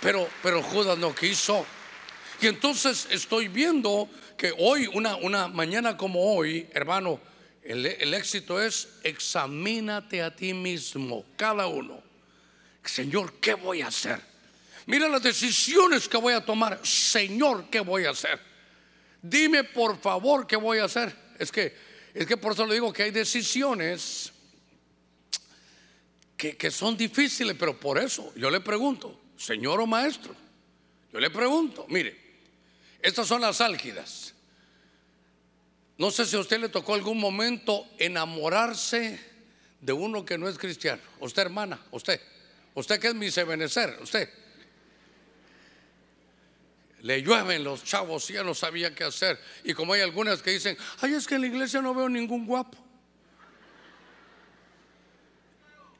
[0.00, 1.64] Pero, pero Judas no quiso.
[2.40, 7.20] Y entonces estoy viendo que hoy, una, una mañana como hoy, hermano,
[7.62, 12.02] el, el éxito es examínate a ti mismo, cada uno.
[12.84, 14.20] Señor, ¿qué voy a hacer?
[14.86, 16.80] Mira las decisiones que voy a tomar.
[16.82, 18.40] Señor, ¿qué voy a hacer?
[19.22, 21.14] Dime por favor qué voy a hacer.
[21.38, 21.74] Es que,
[22.12, 24.31] es que por eso le digo que hay decisiones
[26.50, 30.34] que, son difíciles, pero por eso yo le pregunto, señor o maestro,
[31.12, 32.18] yo le pregunto, mire,
[33.00, 34.34] estas son las álgidas.
[35.98, 39.20] No sé si a usted le tocó algún momento enamorarse
[39.80, 41.00] de uno que no es cristiano.
[41.20, 42.20] Usted, hermana, usted,
[42.74, 44.28] usted que es mi sebenecer, usted.
[47.02, 49.38] Le llueven los chavos y ya no sabía qué hacer.
[49.64, 52.46] Y como hay algunas que dicen, ay, es que en la iglesia no veo ningún
[52.46, 52.78] guapo.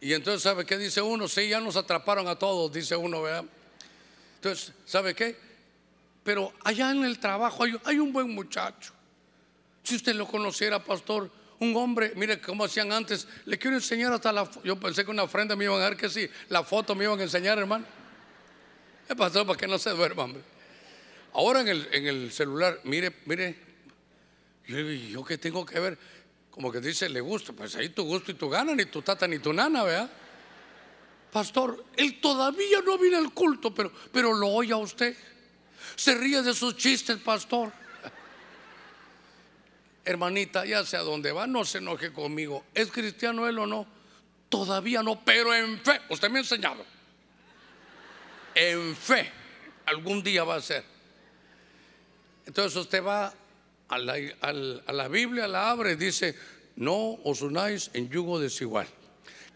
[0.02, 1.28] Y entonces, ¿sabe qué dice uno?
[1.28, 3.44] Sí, ya nos atraparon a todos, dice uno, ¿verdad?
[4.34, 5.36] Entonces, ¿sabe qué?
[6.24, 8.92] Pero allá en el trabajo hay, un buen muchacho.
[9.84, 14.32] Si usted lo conociera, pastor, un hombre, mire cómo hacían antes, le quiero enseñar hasta
[14.32, 17.04] la Yo pensé que una ofrenda me iban a dar que sí, la foto me
[17.04, 17.84] iban a enseñar, hermano.
[19.06, 19.46] ¿Qué pasó?
[19.46, 20.26] Para que no se duerma.
[21.32, 23.56] Ahora en el, en el celular, mire, mire,
[24.66, 25.96] yo, que tengo que ver,
[26.52, 29.26] como que dice, le gusta, pues ahí tu gusto y tu gana, ni tu tata
[29.26, 30.10] ni tu nana, ¿verdad?
[31.32, 35.16] Pastor, él todavía no viene al culto, pero, pero lo oye a usted.
[35.96, 37.72] Se ríe de sus chistes, pastor.
[40.04, 42.66] Hermanita, ya sé a dónde va, no se enoje conmigo.
[42.74, 43.86] ¿Es cristiano él o no?
[44.50, 46.02] Todavía no, pero en fe.
[46.10, 46.84] Usted me ha enseñado.
[48.54, 49.32] En fe,
[49.86, 50.84] algún día va a ser.
[52.44, 53.32] Entonces usted va
[53.92, 54.14] a la,
[54.86, 56.34] a la Biblia, la abre dice,
[56.76, 58.86] no os unáis en yugo desigual.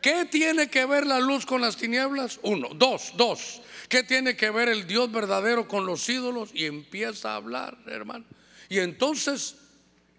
[0.02, 2.38] ¿Qué tiene que ver la luz con las tinieblas?
[2.42, 3.62] Uno, dos, dos.
[3.88, 6.50] ¿Qué tiene que ver el Dios verdadero con los ídolos?
[6.52, 8.26] Y empieza a hablar, hermano.
[8.68, 9.56] Y entonces,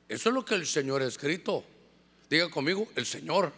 [0.10, 1.64] eso es lo que el Señor ha escrito.
[2.28, 3.54] Diga conmigo, el Señor.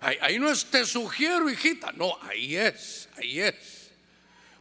[0.00, 1.92] Ahí, ahí no es te sugiero, hijita.
[1.92, 3.90] No, ahí es, ahí es.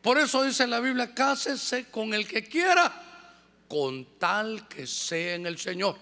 [0.03, 3.08] Por eso dice la Biblia, cásese con el que quiera,
[3.69, 5.95] con tal que sea en el Señor.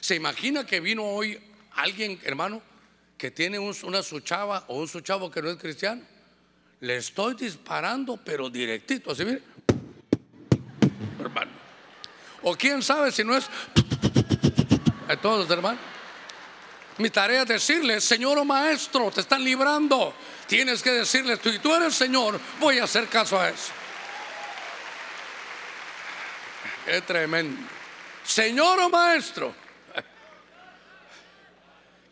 [0.00, 1.38] ¿Se imagina que vino hoy
[1.72, 2.60] alguien, hermano,
[3.16, 6.02] que tiene una suchava o un suchavo que no es cristiano?
[6.80, 9.42] Le estoy disparando, pero directito, así mire.
[11.20, 11.52] Hermano.
[12.42, 13.48] O quién sabe si no es
[15.22, 15.78] todos, hermano.
[16.98, 20.14] Mi tarea es decirle, Señor o Maestro, te están librando.
[20.46, 23.72] Tienes que decirle, tú, tú eres Señor, voy a hacer caso a eso.
[26.84, 27.60] Qué tremendo.
[28.24, 29.54] Señor o Maestro.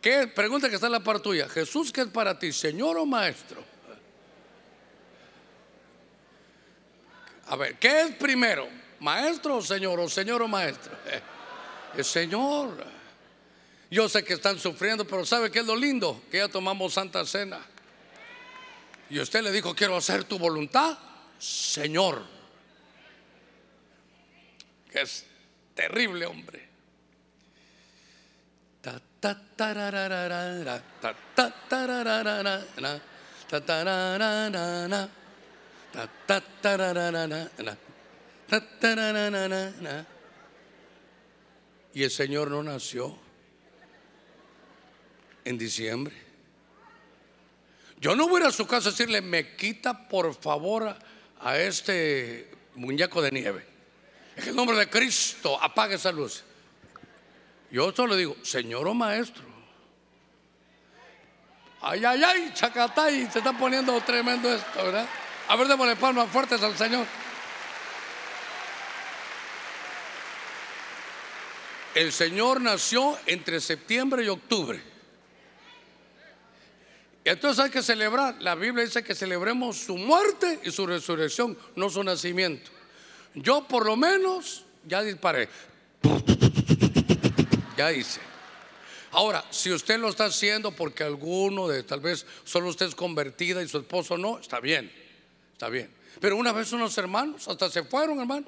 [0.01, 0.27] ¿Qué?
[0.27, 1.47] Pregunta que está en la parte tuya.
[1.47, 2.51] Jesús, ¿qué es para ti?
[2.51, 3.63] ¿Señor o Maestro?
[7.47, 8.67] A ver, ¿qué es primero?
[8.99, 9.99] ¿Maestro o Señor?
[9.99, 10.95] ¿O Señor o Maestro?
[11.95, 12.85] El Señor.
[13.89, 16.23] Yo sé que están sufriendo, pero ¿sabe qué es lo lindo?
[16.31, 17.59] Que ya tomamos Santa Cena.
[19.09, 20.97] Y usted le dijo, quiero hacer tu voluntad,
[21.37, 22.23] Señor.
[24.93, 25.25] Que es
[25.73, 26.69] terrible, hombre.
[41.95, 43.17] Y el Señor no nació
[45.43, 46.15] en diciembre.
[47.99, 50.95] Yo no voy a, ir a su casa a decirle, me quita por favor
[51.39, 53.72] a este muñeco de nieve.
[54.35, 56.43] En el nombre de Cristo, apague esa luz.
[57.71, 59.43] Yo solo digo, Señor o maestro.
[61.81, 65.07] Ay, ay, ay, chacatay, se está poniendo tremendo esto, ¿verdad?
[65.47, 67.05] A ver, démosle palmas fuertes al Señor.
[71.93, 74.81] El Señor nació entre septiembre y octubre.
[77.25, 78.41] Y entonces hay que celebrar.
[78.41, 82.71] La Biblia dice que celebremos su muerte y su resurrección, no su nacimiento.
[83.35, 85.49] Yo por lo menos ya disparé.
[87.77, 88.19] Ya hice.
[89.11, 93.61] Ahora, si usted lo está haciendo porque alguno de tal vez solo usted es convertida
[93.61, 94.91] y su esposo no, está bien,
[95.51, 95.89] está bien.
[96.19, 98.47] Pero una vez unos hermanos hasta se fueron, hermano,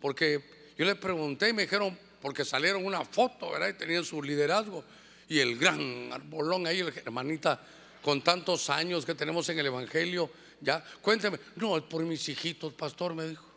[0.00, 3.68] porque yo le pregunté y me dijeron, porque salieron una foto, ¿verdad?
[3.68, 4.84] Y tenían su liderazgo
[5.28, 7.60] y el gran arbolón ahí, hermanita,
[8.02, 10.30] con tantos años que tenemos en el Evangelio,
[10.60, 13.49] ya, cuénteme, no, es por mis hijitos, pastor, me dijo.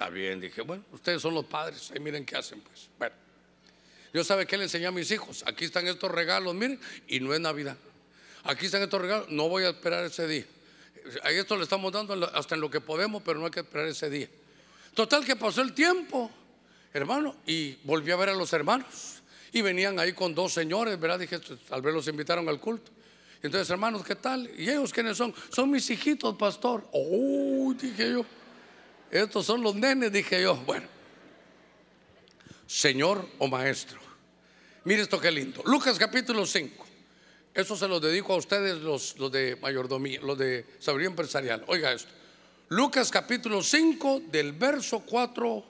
[0.00, 2.88] Está bien, dije, bueno, ustedes son los padres, ahí miren qué hacen, pues.
[2.98, 3.14] Bueno.
[4.14, 5.44] Yo sabe que le enseñé a mis hijos.
[5.46, 7.76] Aquí están estos regalos, miren, y no es Navidad.
[8.44, 10.46] Aquí están estos regalos, no voy a esperar ese día.
[11.22, 13.88] A esto le estamos dando hasta en lo que podemos, pero no hay que esperar
[13.88, 14.30] ese día.
[14.94, 16.30] Total que pasó el tiempo,
[16.94, 19.20] hermano, y volví a ver a los hermanos.
[19.52, 21.18] Y venían ahí con dos señores, ¿verdad?
[21.18, 22.90] Dije, tal vez los invitaron al culto.
[23.42, 24.50] Entonces, hermanos, ¿qué tal?
[24.56, 25.34] ¿Y ellos quiénes son?
[25.50, 26.88] Son mis hijitos, pastor.
[26.90, 28.39] Oh, dije yo.
[29.10, 30.56] Estos son los nenes, dije yo.
[30.56, 30.86] Bueno,
[32.66, 33.98] Señor o Maestro.
[34.84, 35.62] Mire esto qué lindo.
[35.66, 36.86] Lucas capítulo 5.
[37.52, 41.64] Eso se lo dedico a ustedes los, los de mayordomía, los de sabiduría empresarial.
[41.66, 42.10] Oiga esto.
[42.68, 45.64] Lucas capítulo 5 del verso 4.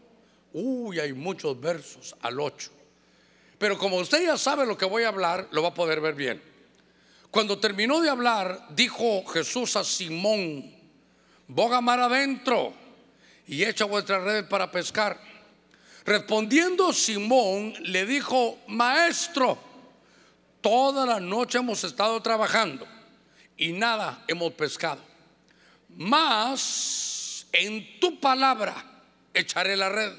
[0.53, 2.71] Uy, hay muchos versos al 8.
[3.59, 6.15] Pero como usted ya sabe lo que voy a hablar, lo va a poder ver
[6.15, 6.43] bien.
[7.31, 10.75] Cuando terminó de hablar, dijo Jesús a Simón,
[11.49, 12.75] boga mar adentro
[13.51, 15.21] y echa vuestra red para pescar.
[16.05, 19.59] Respondiendo Simón le dijo, maestro,
[20.61, 22.87] toda la noche hemos estado trabajando
[23.57, 25.03] y nada hemos pescado.
[25.89, 29.03] Mas en tu palabra
[29.35, 30.13] echaré la red.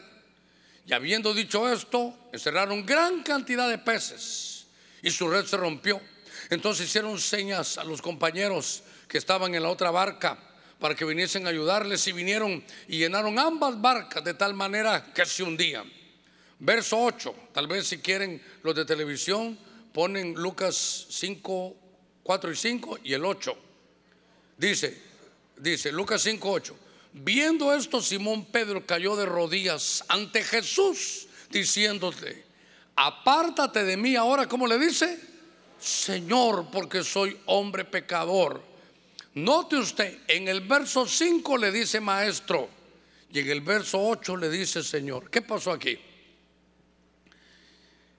[0.86, 4.68] Y habiendo dicho esto, encerraron gran cantidad de peces
[5.02, 6.02] y su red se rompió.
[6.50, 10.51] Entonces hicieron señas a los compañeros que estaban en la otra barca
[10.82, 15.28] para que viniesen a ayudarles y vinieron y llenaron ambas barcas de tal manera que
[15.28, 15.90] se hundían.
[16.58, 19.58] Verso 8, tal vez si quieren los de televisión,
[19.94, 21.76] ponen Lucas 5,
[22.24, 23.56] 4 y 5 y el 8.
[24.58, 25.00] Dice,
[25.56, 26.76] dice Lucas 5, 8.
[27.14, 32.44] Viendo esto, Simón Pedro cayó de rodillas ante Jesús, diciéndole,
[32.96, 35.20] apártate de mí ahora, ¿cómo le dice?
[35.80, 38.71] Señor, porque soy hombre pecador.
[39.34, 42.70] Note usted, en el verso 5 le dice maestro
[43.32, 45.30] y en el verso 8 le dice Señor.
[45.30, 45.98] ¿Qué pasó aquí?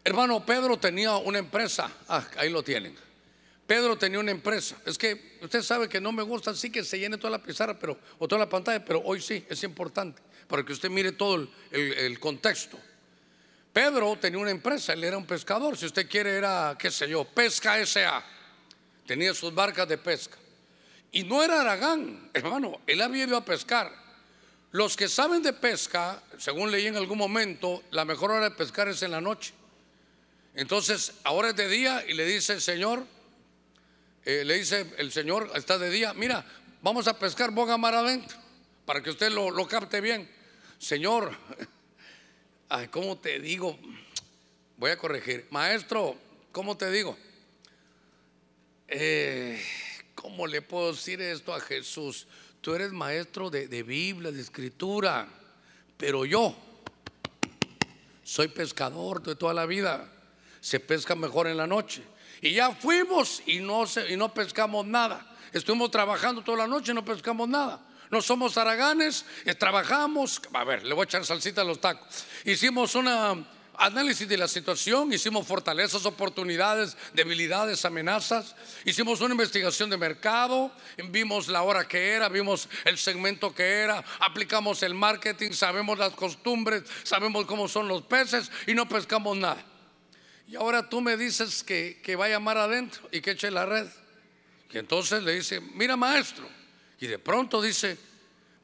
[0.05, 1.91] Hermano, Pedro tenía una empresa.
[2.09, 2.97] Ah, ahí lo tienen.
[3.67, 4.77] Pedro tenía una empresa.
[4.85, 7.79] Es que usted sabe que no me gusta así que se llene toda la pizarra
[7.79, 11.49] pero, o toda la pantalla, pero hoy sí, es importante para que usted mire todo
[11.71, 12.79] el, contexto.
[13.73, 15.77] Pedro tenía una empresa, él era un pescador.
[15.79, 18.23] Si usted quiere, era, qué sé yo, Pesca S.A.
[19.07, 20.37] Tenía sus barcas de pesca.
[21.13, 23.93] Y no era Aragán, hermano, él había ido a pescar.
[24.71, 28.89] Los que saben de pesca, según leí en algún momento, la mejor hora de pescar
[28.89, 29.53] es en la noche.
[30.55, 33.07] Entonces, ahora es de día y le dice el Señor,
[34.25, 36.47] eh, le dice el Señor, está de día, mira,
[36.81, 38.39] vamos a pescar boga mar adentro,
[38.87, 40.31] para que usted lo, capte bien.
[40.79, 41.37] Señor,
[42.71, 43.79] ay, ¿cómo te digo?
[44.79, 45.47] Voy a corregir.
[45.51, 46.17] Maestro,
[46.53, 47.19] ¿cómo te digo?
[48.89, 49.63] Eh,
[50.23, 52.29] ¿Cómo le puedo decir esto a Jesús?
[52.61, 55.27] Tú eres maestro de, de Biblia, de escritura,
[55.97, 56.55] pero yo
[58.23, 60.09] soy pescador de toda la vida.
[60.61, 62.05] Se pesca mejor en la noche.
[62.41, 65.27] Y ya fuimos y no, y no pescamos nada.
[65.53, 67.85] Estuvimos trabajando toda la noche y no pescamos nada.
[68.09, 70.41] No somos araganes, eh, trabajamos.
[70.53, 72.27] A ver, le voy a echar salsita a los tacos.
[72.45, 73.09] Hicimos un
[73.85, 78.55] análisis de la situación, hicimos fortalezas, oportunidades, debilidades, amenazas.
[78.85, 80.71] Hicimos una investigación de mercado,
[81.11, 86.13] vimos la hora que era, vimos el segmento que era, aplicamos el marketing, sabemos las
[86.13, 89.65] costumbres, sabemos cómo son los peces y no pescamos nada.
[90.47, 93.89] Y ahora tú me dices que, que vaya mar adentro y que eche la red.
[94.71, 96.49] Y entonces le dice, mira maestro.
[97.01, 97.99] Y de pronto dice,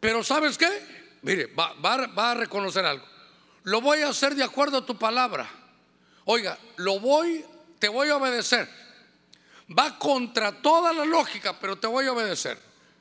[0.00, 0.68] pero ¿sabes qué?
[1.22, 3.04] Mire, va, va, a reconocer algo.
[3.64, 5.48] Lo voy a hacer de acuerdo a tu palabra.
[6.24, 7.44] Oiga, lo voy,
[7.78, 8.68] te voy a obedecer.
[9.76, 12.59] Va contra toda la lógica, pero te voy a obedecer.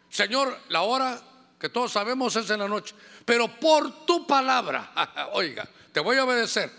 [0.09, 1.21] Señor, la hora
[1.59, 2.95] que todos sabemos es en la noche,
[3.25, 4.91] pero por tu palabra,
[5.33, 6.71] oiga, te voy a obedecer.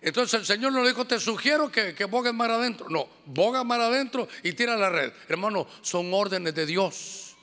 [0.00, 2.88] Entonces el Señor no le dijo, te sugiero que, que bogues mar adentro.
[2.88, 5.12] No, boga mar adentro y tira la red.
[5.28, 7.34] Hermano, son órdenes de Dios.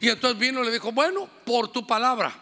[0.00, 2.32] Y entonces vino y le dijo, bueno, por tu palabra,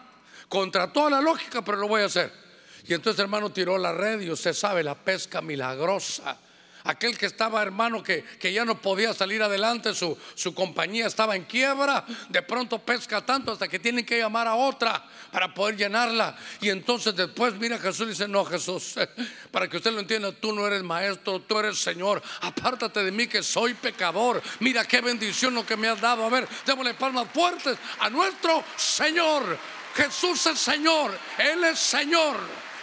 [0.48, 2.45] contra toda la lógica, pero lo voy a hacer.
[2.88, 6.38] Y entonces hermano tiró la red y usted sabe, la pesca milagrosa
[6.86, 11.36] aquel que estaba hermano que, que ya no podía salir adelante, su, su compañía estaba
[11.36, 15.76] en quiebra, de pronto pesca tanto hasta que tienen que llamar a otra para poder
[15.76, 16.36] llenarla.
[16.60, 18.94] Y entonces después mira Jesús y dice, no Jesús,
[19.50, 23.26] para que usted lo entienda, tú no eres maestro, tú eres Señor, apártate de mí
[23.26, 24.42] que soy pecador.
[24.60, 26.24] Mira qué bendición lo que me has dado.
[26.24, 29.58] A ver, démosle palmas fuertes a nuestro Señor.
[29.94, 32.36] Jesús es Señor, Él es Señor,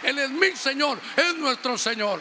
[0.04, 2.20] Él es mi Señor, es nuestro Señor.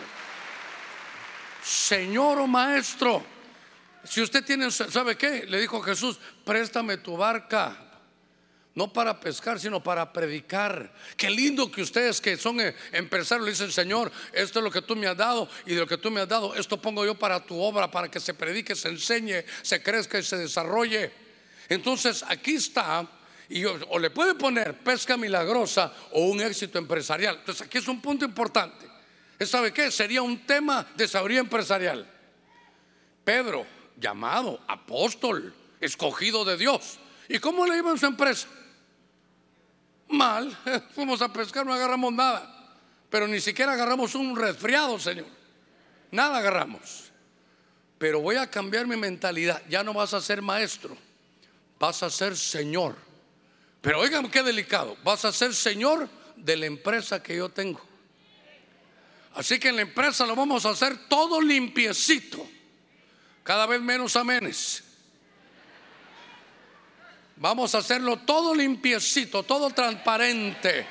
[1.64, 3.24] Señor o maestro,
[4.04, 5.46] si usted tiene, ¿sabe qué?
[5.48, 7.78] Le dijo Jesús, préstame tu barca.
[8.76, 10.92] No para pescar, sino para predicar.
[11.16, 14.82] Qué lindo que ustedes que son eh, empresarios le dicen, Señor, esto es lo que
[14.82, 17.14] tú me has dado y de lo que tú me has dado, esto pongo yo
[17.14, 21.12] para tu obra, para que se predique, se enseñe, se crezca y se desarrolle.
[21.70, 23.08] Entonces aquí está,
[23.54, 27.38] y o le puede poner pesca milagrosa o un éxito empresarial.
[27.38, 28.90] Entonces aquí es un punto importante.
[29.46, 29.92] ¿Sabe qué?
[29.92, 32.10] Sería un tema de sabiduría empresarial.
[33.24, 36.98] Pedro, llamado apóstol, escogido de Dios.
[37.30, 38.48] ¿Y cómo le iba en su empresa?
[40.08, 40.58] Mal,
[40.96, 42.76] fuimos a pescar, no agarramos nada.
[43.12, 45.28] Pero ni siquiera agarramos un resfriado, Señor.
[46.10, 47.12] Nada agarramos.
[48.00, 49.62] Pero voy a cambiar mi mentalidad.
[49.70, 50.98] Ya no vas a ser maestro,
[51.78, 53.13] vas a ser Señor.
[53.84, 56.08] Pero oigan qué delicado, vas a ser Señor
[56.38, 57.82] de la empresa que yo tengo.
[59.36, 62.48] Así que en la empresa lo vamos a hacer todo limpiecito,
[63.44, 64.86] cada vez menos amenes.
[67.36, 70.88] Vamos a hacerlo todo limpiecito, todo transparente.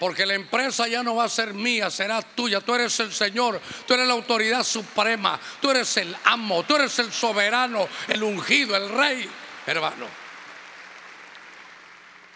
[0.00, 2.60] Porque la empresa ya no va a ser mía, será tuya.
[2.60, 6.98] Tú eres el Señor, tú eres la autoridad suprema, tú eres el amo, tú eres
[6.98, 9.30] el soberano, el ungido, el rey,
[9.64, 10.29] hermano.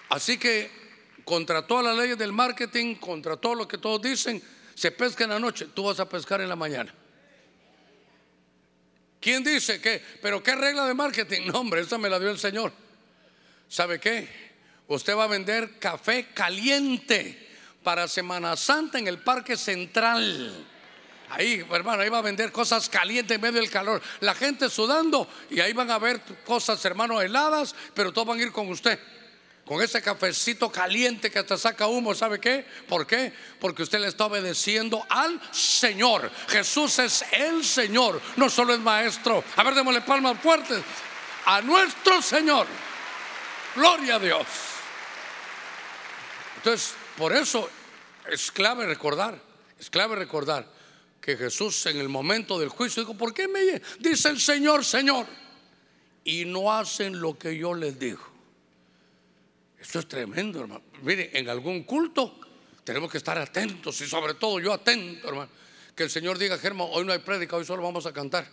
[0.09, 0.71] Así que
[1.25, 4.43] contra todas las leyes del marketing, contra todo lo que todos dicen,
[4.75, 6.93] se pesca en la noche, tú vas a pescar en la mañana.
[9.21, 10.03] ¿Quién dice que?
[10.21, 11.43] Pero qué regla de marketing?
[11.47, 12.73] No, hombre, esa me la dio el Señor.
[13.69, 14.29] ¿Sabe qué?
[14.87, 17.49] Usted va a vender café caliente
[17.83, 20.67] para Semana Santa en el Parque Central.
[21.31, 24.03] Ahí, hermano, ahí va a vender cosas calientes en medio del calor.
[24.21, 28.43] La gente sudando y ahí van a ver cosas, hermano, heladas, pero todos van a
[28.43, 28.99] ir con usted.
[29.65, 32.67] Con ese cafecito caliente que hasta saca humo, ¿sabe qué?
[32.87, 33.33] ¿Por qué?
[33.59, 36.31] Porque usted le está obedeciendo al Señor.
[36.49, 39.43] Jesús es el Señor, no solo es maestro.
[39.57, 40.83] A ver, démosle palmas fuertes
[41.47, 42.67] a nuestro Señor.
[43.75, 44.47] Gloria a Dios.
[46.57, 47.71] Entonces, por eso
[48.31, 49.41] es clave recordar,
[49.79, 50.67] es clave recordar
[51.23, 55.27] que Jesús en el momento del juicio dijo, ¿por qué me dice el Señor, Señor?
[56.23, 58.34] Y no hacen lo que yo les digo.
[59.85, 60.83] Esto es tremendo, hermano.
[61.03, 62.41] Mire, en algún culto
[62.85, 65.51] tenemos que estar atentos y sobre todo yo atento, hermano.
[65.95, 68.49] Que el Señor diga, Germán, hoy no hay prédica, hoy solo vamos a cantar.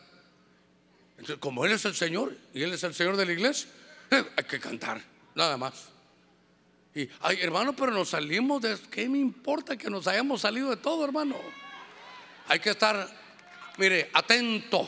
[1.11, 3.69] Entonces, como Él es el Señor y Él es el Señor de la iglesia,
[4.11, 5.01] eh, hay que cantar,
[5.33, 5.85] nada más.
[6.93, 8.77] Y, ay, hermano, pero nos salimos de.
[8.91, 11.37] ¿Qué me importa que nos hayamos salido de todo, hermano?
[12.49, 13.09] Hay que estar,
[13.77, 14.85] mire, atento,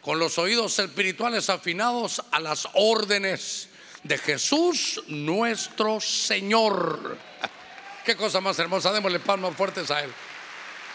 [0.00, 3.67] con los oídos espirituales afinados a las órdenes
[4.02, 7.18] de Jesús nuestro Señor.
[8.04, 10.10] Qué cosa más hermosa, démosle palmas fuertes a Él.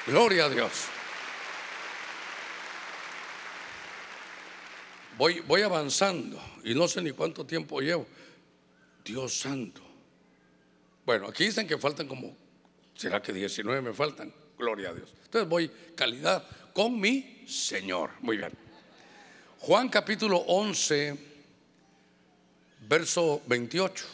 [0.08, 0.72] Gloria a Dios.
[5.18, 8.08] Voy, voy avanzando y no sé ni cuánto tiempo llevo.
[9.06, 9.82] Dios santo.
[11.06, 12.36] Bueno, aquí dicen que faltan como,
[12.95, 14.34] ¿será que 19 me faltan?
[14.58, 15.14] Gloria a Dios.
[15.26, 18.12] Entonces voy calidad con mi Señor.
[18.22, 18.51] Muy bien.
[19.60, 21.33] Juan capítulo 11,
[22.94, 24.06] verso 28.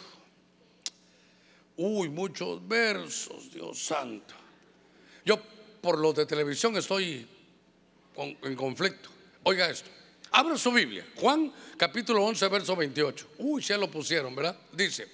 [1.75, 4.34] Uy, muchos versos, Dios santo.
[5.25, 5.38] Yo
[5.82, 7.27] por los de televisión estoy
[8.15, 9.09] en conflicto.
[9.43, 9.89] Oiga esto.
[10.32, 11.05] Abra su Biblia.
[11.15, 13.27] Juan capítulo 11, verso 28.
[13.39, 14.57] Uy, ya lo pusieron, ¿verdad?
[14.71, 15.09] Dice,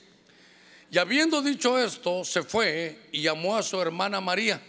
[0.92, 4.62] y habiendo dicho esto, se fue y llamó a su hermana María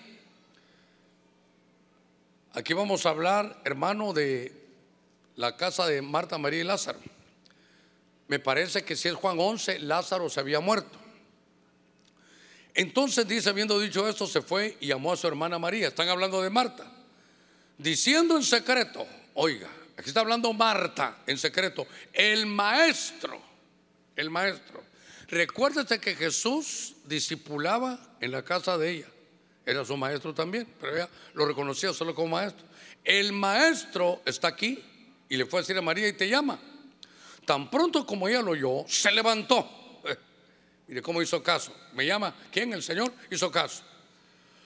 [2.54, 4.50] Aquí vamos a hablar, hermano, de
[5.34, 6.98] la casa de Marta, María y Lázaro.
[8.28, 10.98] Me parece que si es Juan 11, Lázaro se había muerto.
[12.74, 15.88] Entonces dice, habiendo dicho esto, se fue y llamó a su hermana María.
[15.88, 16.92] Están hablando de Marta.
[17.78, 23.40] Diciendo en secreto, oiga, aquí está hablando Marta en secreto, el maestro,
[24.14, 24.82] el maestro.
[25.28, 29.06] Recuérdese que Jesús discipulaba en la casa de ella
[29.66, 32.64] era su maestro también, pero ella lo reconocía solo como maestro.
[33.02, 34.82] El maestro está aquí
[35.28, 36.60] y le fue a decir a María y te llama.
[37.46, 40.02] Tan pronto como ella lo oyó, se levantó.
[40.88, 41.72] mire cómo hizo caso.
[41.94, 42.72] Me llama, ¿quién?
[42.72, 43.84] El Señor hizo caso.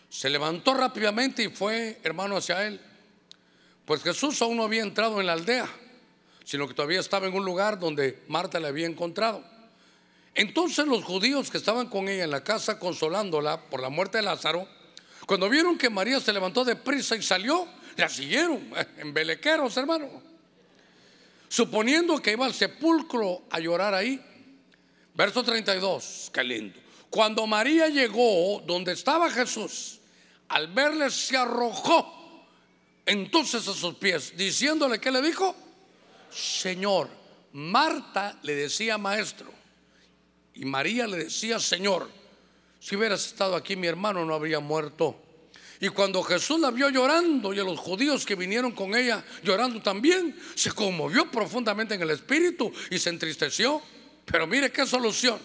[0.08, 2.80] Se levantó rápidamente y fue, hermano, hacia él.
[3.84, 5.68] Pues Jesús aún no había entrado en la aldea,
[6.42, 9.44] sino que todavía estaba en un lugar donde Marta le había encontrado.
[10.34, 14.22] Entonces los judíos que estaban con ella en la casa consolándola por la muerte de
[14.22, 14.66] Lázaro,
[15.26, 20.29] cuando vieron que María se levantó de prisa y salió, la siguieron en belequeros, hermano.
[21.50, 24.24] Suponiendo que iba al sepulcro a llorar ahí.
[25.14, 26.78] Verso 32, qué lindo.
[27.10, 29.98] Cuando María llegó donde estaba Jesús,
[30.46, 32.46] al verle se arrojó
[33.04, 35.56] entonces a sus pies, diciéndole, ¿qué le dijo?
[36.30, 37.08] Señor.
[37.52, 39.52] Marta le decía maestro
[40.54, 42.08] y María le decía Señor.
[42.78, 45.20] Si hubieras estado aquí, mi hermano no habría muerto.
[45.80, 49.80] Y cuando Jesús la vio llorando y a los judíos que vinieron con ella llorando
[49.80, 53.80] también, se conmovió profundamente en el espíritu y se entristeció.
[54.26, 55.38] Pero mire qué solución.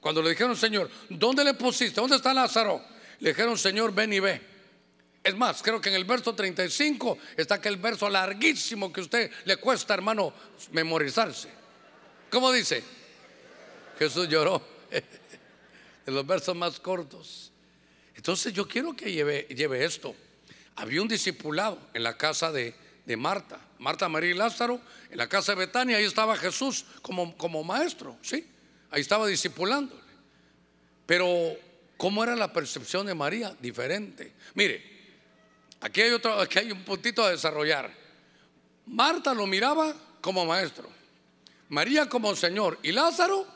[0.00, 2.00] Cuando le dijeron, Señor, ¿dónde le pusiste?
[2.00, 2.82] ¿Dónde está Lázaro?
[3.20, 4.40] Le dijeron, Señor, ven y ve.
[5.22, 9.30] Es más, creo que en el verso 35 está aquel verso larguísimo que a usted
[9.44, 10.32] le cuesta, hermano,
[10.72, 11.48] memorizarse.
[12.30, 12.82] ¿Cómo dice?
[13.98, 14.62] Jesús lloró.
[16.06, 17.52] en los versos más cortos.
[18.16, 20.14] Entonces yo quiero que lleve, lleve esto.
[20.76, 22.74] Había un discipulado en la casa de,
[23.16, 27.62] Marta, Marta, María y Lázaro, en la casa de Betania, ahí estaba Jesús como, como
[27.62, 28.46] maestro, ¿sí?
[28.90, 30.00] Ahí estaba discipulándole.
[31.06, 31.56] Pero,
[31.96, 33.54] ¿cómo era la percepción de María?
[33.60, 34.32] Diferente.
[34.54, 34.82] Mire,
[35.80, 37.92] aquí hay, otro, aquí hay un puntito a desarrollar.
[38.86, 40.88] Marta lo miraba como maestro,
[41.68, 43.55] María como Señor y Lázaro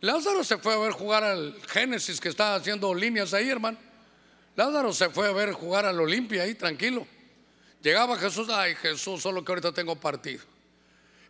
[0.00, 3.78] Lázaro se fue a ver jugar al Génesis que estaba haciendo líneas ahí, hermano.
[4.54, 7.06] Lázaro se fue a ver jugar al Olimpia ahí, tranquilo.
[7.82, 10.42] Llegaba Jesús, ay Jesús, solo que ahorita tengo partido.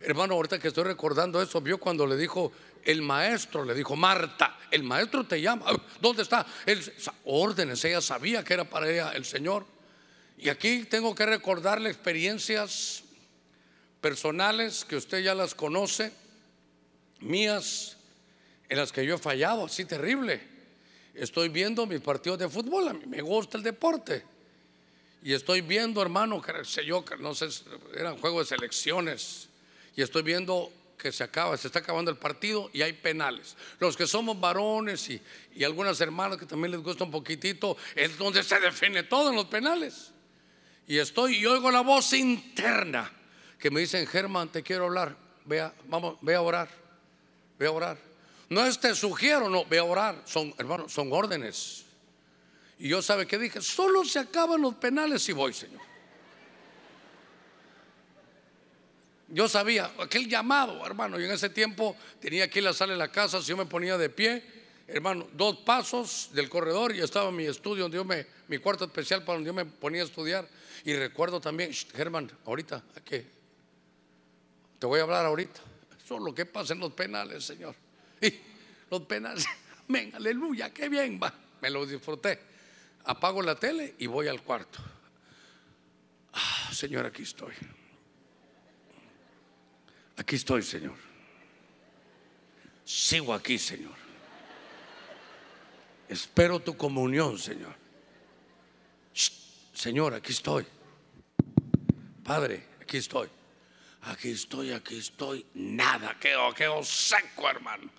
[0.01, 2.51] Hermano, ahorita que estoy recordando eso, vio cuando le dijo
[2.83, 5.65] el maestro, le dijo Marta, el maestro te llama.
[5.99, 6.45] ¿Dónde está?
[6.65, 6.81] Él,
[7.25, 9.65] órdenes, ella sabía que era para ella el Señor.
[10.37, 13.03] Y aquí tengo que recordarle experiencias
[13.99, 16.13] personales que usted ya las conoce,
[17.19, 17.97] mías,
[18.69, 20.41] en las que yo he fallado, así terrible.
[21.13, 24.23] Estoy viendo mis partidos de fútbol, a mí me gusta el deporte.
[25.21, 26.53] Y estoy viendo, hermano, que
[26.85, 27.49] yo, no sé,
[27.95, 29.49] eran juegos de selecciones.
[29.95, 33.57] Y estoy viendo que se acaba, se está acabando el partido y hay penales.
[33.79, 35.21] Los que somos varones y,
[35.55, 39.35] y algunas hermanas que también les gusta un poquitito, es donde se define todo en
[39.35, 40.11] los penales.
[40.87, 43.11] Y estoy y oigo la voz interna
[43.57, 45.15] que me dicen, Germán, te quiero hablar.
[45.45, 46.69] Vea, vamos, ve a orar.
[47.57, 48.08] Ve a orar.
[48.49, 50.21] No es te sugiero, no, ve a orar.
[50.25, 51.85] Son, hermanos, son órdenes.
[52.79, 55.81] Y yo sabe que dije, solo se acaban los penales y voy, Señor.
[59.27, 63.11] Yo sabía, aquel llamado, hermano, y en ese tiempo tenía aquí la sala de la
[63.11, 64.43] casa, si yo me ponía de pie,
[64.87, 69.23] hermano, dos pasos del corredor y estaba mi estudio donde yo me, mi cuarto especial
[69.23, 70.49] para donde yo me ponía a estudiar.
[70.83, 73.23] Y recuerdo también, Germán, ahorita, aquí,
[74.79, 75.61] te voy a hablar ahorita.
[76.03, 77.75] Eso es lo que pasa en los penales, Señor.
[78.27, 78.33] Y
[78.91, 79.45] los penales,
[79.89, 81.33] amén, aleluya, qué bien va.
[81.61, 82.39] Me lo disfruté.
[83.05, 84.79] Apago la tele y voy al cuarto.
[86.33, 87.53] Ah, Señor, aquí estoy.
[90.17, 90.95] Aquí estoy, Señor.
[92.83, 93.95] Sigo aquí, Señor.
[96.07, 97.75] Espero tu comunión, Señor.
[99.73, 100.65] Señor, aquí estoy.
[102.23, 103.29] Padre, aquí estoy.
[104.01, 105.45] Aquí estoy, aquí estoy.
[105.53, 107.89] Nada, quedo, quedo seco, hermano.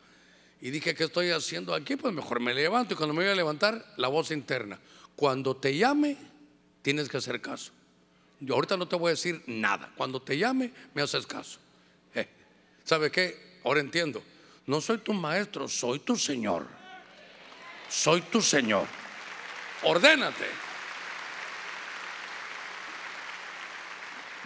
[0.61, 1.97] Y dije, ¿qué estoy haciendo aquí?
[1.97, 2.95] Pues mejor me levanto.
[2.95, 4.79] Y cuando me voy a levantar, la voz interna.
[5.17, 6.17] Cuando te llame,
[6.83, 7.73] tienes que hacer caso.
[8.41, 9.91] Yo ahorita no te voy a decir nada.
[9.97, 11.59] Cuando te llame, me haces caso.
[12.15, 12.29] Eh,
[12.85, 13.61] ¿Sabe qué?
[13.65, 14.23] Ahora entiendo.
[14.67, 16.67] No soy tu maestro, soy tu Señor.
[17.89, 18.87] Soy tu Señor.
[19.83, 20.47] Ordénate.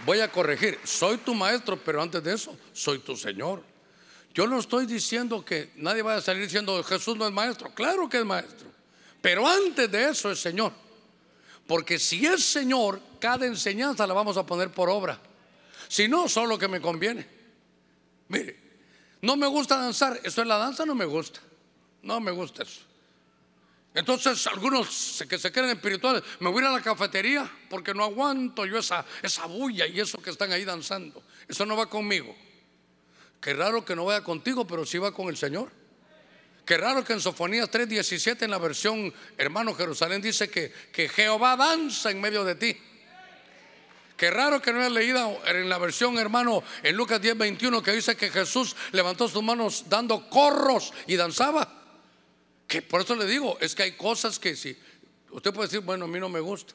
[0.06, 0.78] Voy a corregir.
[0.84, 3.73] Soy tu maestro, pero antes de eso, soy tu Señor.
[4.34, 7.72] Yo no estoy diciendo que nadie vaya a salir diciendo Jesús no es maestro.
[7.72, 8.68] Claro que es maestro.
[9.22, 10.72] Pero antes de eso es Señor.
[11.68, 15.20] Porque si es Señor, cada enseñanza la vamos a poner por obra.
[15.86, 17.26] Si no, solo que me conviene.
[18.28, 18.58] Mire,
[19.22, 20.20] no me gusta danzar.
[20.24, 21.40] Eso es la danza, no me gusta.
[22.02, 22.80] No me gusta eso.
[23.94, 28.02] Entonces algunos que se creen espirituales, me voy a, ir a la cafetería porque no
[28.02, 31.22] aguanto yo esa, esa bulla y eso que están ahí danzando.
[31.46, 32.34] Eso no va conmigo.
[33.44, 35.70] Qué raro que no vaya contigo, pero sí va con el Señor.
[36.64, 41.54] Qué raro que en Sofonías 3:17 en la versión hermano Jerusalén dice que, que Jehová
[41.54, 42.74] danza en medio de ti.
[44.16, 48.16] Qué raro que no haya leído en la versión hermano en Lucas 10:21 que dice
[48.16, 51.70] que Jesús levantó sus manos dando corros y danzaba.
[52.66, 54.74] Que por eso le digo, es que hay cosas que si
[55.32, 56.72] usted puede decir, bueno, a mí no me gusta.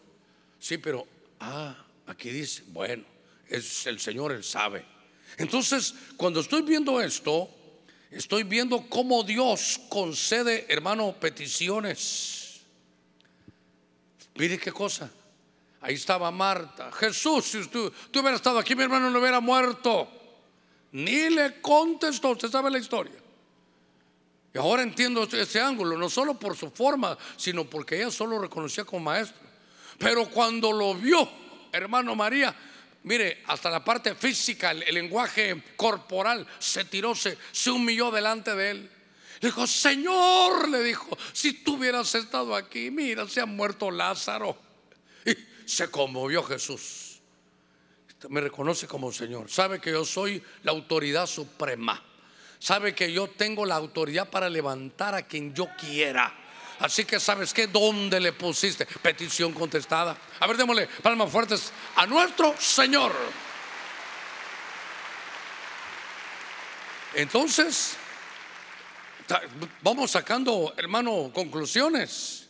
[0.59, 1.07] Sí, pero
[1.39, 3.05] ah, aquí dice, bueno,
[3.47, 4.98] es el Señor, él sabe.
[5.37, 7.49] Entonces, cuando estoy viendo esto,
[8.11, 12.61] estoy viendo cómo Dios concede, hermano, peticiones.
[14.35, 15.09] Mire qué cosa.
[15.81, 16.91] Ahí estaba Marta.
[16.91, 20.09] Jesús, si usted, tú hubiera estado aquí, mi hermano no hubiera muerto.
[20.91, 22.31] Ni le contestó.
[22.31, 23.15] Usted sabe la historia.
[24.53, 28.83] Y ahora entiendo ese ángulo, no solo por su forma, sino porque ella solo reconocía
[28.83, 29.47] como maestro.
[29.97, 31.29] Pero cuando lo vio,
[31.71, 32.55] hermano María,
[33.03, 38.71] mire, hasta la parte física, el, lenguaje corporal, se tiró, se, se humilló delante de
[38.71, 38.91] él.
[39.41, 44.57] Le dijo, Señor, le dijo, si tú hubieras estado aquí, mira, se ha muerto Lázaro.
[45.25, 45.35] Y
[45.65, 47.21] se conmovió Jesús.
[48.27, 49.49] Me reconoce como Señor.
[49.49, 52.03] Sabe que yo soy la autoridad suprema.
[52.59, 56.35] Sabe que yo tengo la autoridad para levantar a quien yo quiera.
[56.79, 60.17] Así que sabes que dónde le pusiste petición contestada.
[60.39, 63.13] A ver, démosle palmas fuertes a nuestro Señor.
[67.13, 67.97] Entonces,
[69.81, 72.47] vamos sacando, hermano, conclusiones.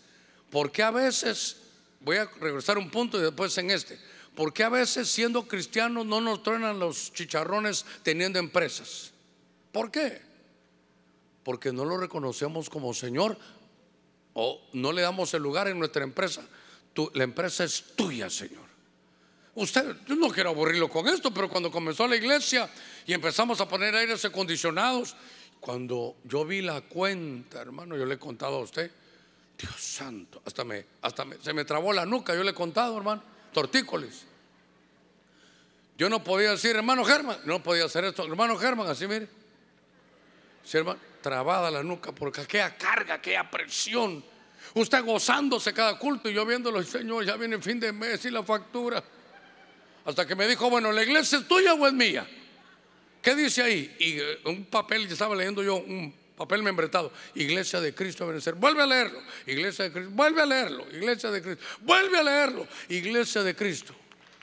[0.51, 1.57] Porque a veces,
[2.01, 3.99] voy a regresar un punto y después en este.
[4.35, 9.11] Porque a veces siendo cristianos no nos truenan los chicharrones teniendo empresas?
[9.71, 10.21] ¿Por qué?
[11.43, 13.37] Porque no lo reconocemos como Señor
[14.41, 16.41] o no le damos el lugar en nuestra empresa.
[17.13, 18.69] la empresa es tuya, Señor.
[19.55, 22.69] Usted, yo no quiero aburrirlo con esto, pero cuando comenzó la iglesia
[23.05, 25.17] y empezamos a poner aires acondicionados,
[25.59, 28.89] cuando yo vi la cuenta, hermano, yo le he contado a usted,
[29.57, 33.21] Dios santo, hasta me, hasta se me trabó la nuca, yo le he contado, hermano,
[33.51, 34.23] tortícolis.
[35.97, 39.27] Yo no podía decir, hermano Germán, no podía hacer esto, hermano Germán, así mire.
[40.63, 44.23] Sí, hermano, trabada la nuca porque aquella carga, aquella presión.
[44.73, 48.31] Usted gozándose cada culto y yo viéndolo, Señor, ya viene el fin de mes y
[48.31, 49.03] la factura.
[50.05, 52.27] Hasta que me dijo, bueno, ¿la iglesia es tuya o es mía?
[53.21, 53.95] ¿Qué dice ahí?
[53.99, 57.11] Y eh, un papel, estaba leyendo yo un papel membretado.
[57.35, 58.55] Iglesia de Cristo Benecer.
[58.55, 59.21] Vuelve a leerlo.
[59.45, 60.11] Iglesia de Cristo.
[60.13, 60.87] Vuelve a leerlo.
[60.91, 61.65] Iglesia de Cristo.
[61.81, 62.67] Vuelve a leerlo.
[62.87, 63.93] Iglesia de Cristo.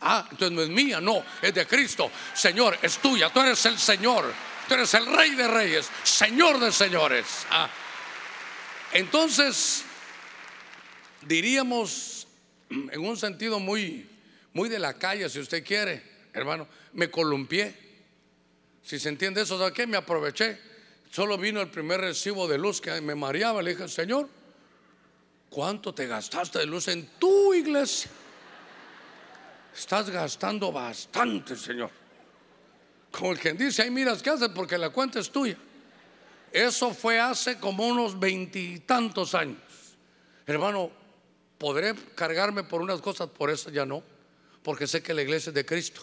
[0.01, 2.11] Ah, entonces no es mía, no, es de Cristo.
[2.35, 3.31] Señor, es tuya.
[3.31, 4.33] Tú eres el Señor.
[4.69, 5.89] Tú eres el Rey de Reyes.
[6.03, 7.47] Señor de Señores.
[7.51, 7.71] Ah.
[8.93, 9.85] Entonces,
[11.23, 12.27] diríamos
[12.71, 14.09] en un sentido muy,
[14.53, 16.03] muy de la calle, si usted quiere,
[16.33, 17.87] hermano, me columpié.
[18.83, 19.87] Si se entiende eso, ¿sabe qué?
[19.87, 20.59] Me aproveché.
[21.11, 23.63] Solo vino el primer recibo de luz que me mareaba.
[23.63, 24.29] Le dije, Señor,
[25.51, 28.11] ¿cuánto te gastaste de luz en tu iglesia?
[29.75, 31.91] Estás gastando bastante, Señor.
[33.17, 35.57] Como el que dice, ahí miras qué haces porque la cuenta es tuya.
[36.53, 39.59] Eso fue hace como unos veintitantos años.
[40.47, 40.91] Hermano,
[41.57, 44.03] podré cargarme por unas cosas, por eso ya no,
[44.63, 46.03] porque sé que la iglesia es de Cristo.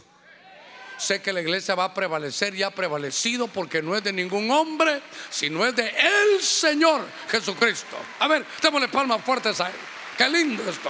[0.97, 4.49] Sé que la iglesia va a prevalecer y ha prevalecido porque no es de ningún
[4.49, 7.95] hombre, sino es de el Señor Jesucristo.
[8.19, 9.75] A ver, démosle palmas fuertes a Él.
[10.17, 10.89] Qué lindo esto.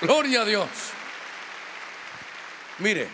[0.00, 0.68] Gloria a Dios.
[2.78, 3.08] Mire,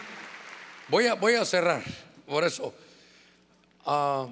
[0.88, 1.82] voy a, voy a cerrar.
[2.30, 2.72] Por eso,
[3.86, 4.28] ah,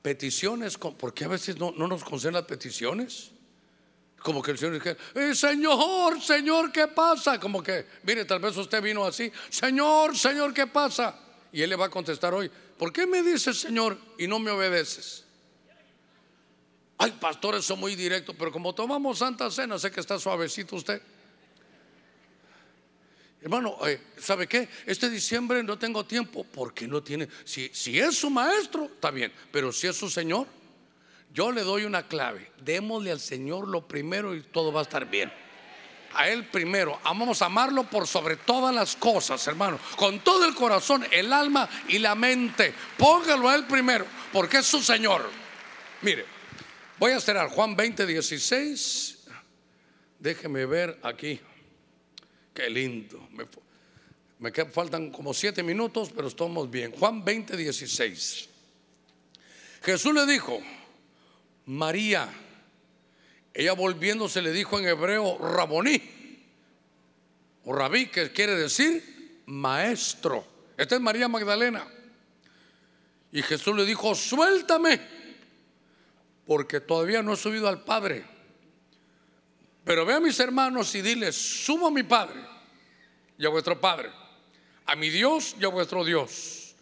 [0.00, 3.32] peticiones, porque a veces no, no nos conceden las peticiones.
[4.22, 7.40] Como que el Señor dice, eh, Señor, Señor, ¿qué pasa?
[7.40, 11.18] Como que, mire, tal vez usted vino así, Señor, Señor, ¿qué pasa?
[11.50, 12.48] Y Él le va a contestar hoy,
[12.78, 15.24] ¿por qué me dices Señor y no me obedeces?
[16.96, 21.02] Ay, pastores son muy directos, pero como tomamos Santa Cena, sé que está suavecito usted.
[23.44, 24.70] Hermano, eh, ¿sabe qué?
[24.86, 27.28] Este diciembre no tengo tiempo porque no tiene.
[27.44, 30.46] Si, si es su maestro, está bien, pero si es su Señor,
[31.30, 32.50] yo le doy una clave.
[32.62, 35.30] Démosle al Señor lo primero y todo va a estar bien.
[36.14, 36.98] A Él primero.
[37.04, 39.78] Vamos a amarlo por sobre todas las cosas, hermano.
[39.96, 42.72] Con todo el corazón, el alma y la mente.
[42.96, 45.28] Póngalo a Él primero, porque es su Señor.
[46.00, 46.24] Mire,
[46.98, 49.18] voy a cerrar Juan 20, 16.
[50.18, 51.42] Déjeme ver aquí.
[52.54, 53.28] Qué lindo.
[54.38, 56.92] Me, faltan como siete minutos, pero estamos bien.
[56.92, 58.48] Juan 20, 16.
[59.82, 60.60] Jesús le dijo,
[61.66, 62.32] María.
[63.52, 66.02] Ella volviéndose le dijo en hebreo Raboní,
[67.64, 70.44] o Rabí, que quiere decir maestro.
[70.76, 71.86] Esta es María Magdalena.
[73.30, 75.00] Y Jesús le dijo, suéltame,
[76.46, 78.24] porque todavía no he subido al Padre.
[79.84, 82.40] Pero ve a mis hermanos y diles, subo a mi Padre
[83.36, 84.10] y a vuestro Padre,
[84.86, 86.74] a mi Dios y a vuestro Dios.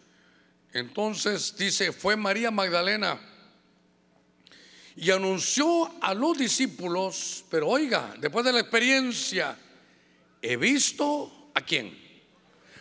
[0.71, 3.19] Entonces dice, fue María Magdalena
[4.95, 9.57] y anunció a los discípulos, pero oiga, después de la experiencia,
[10.41, 11.97] he visto a quién.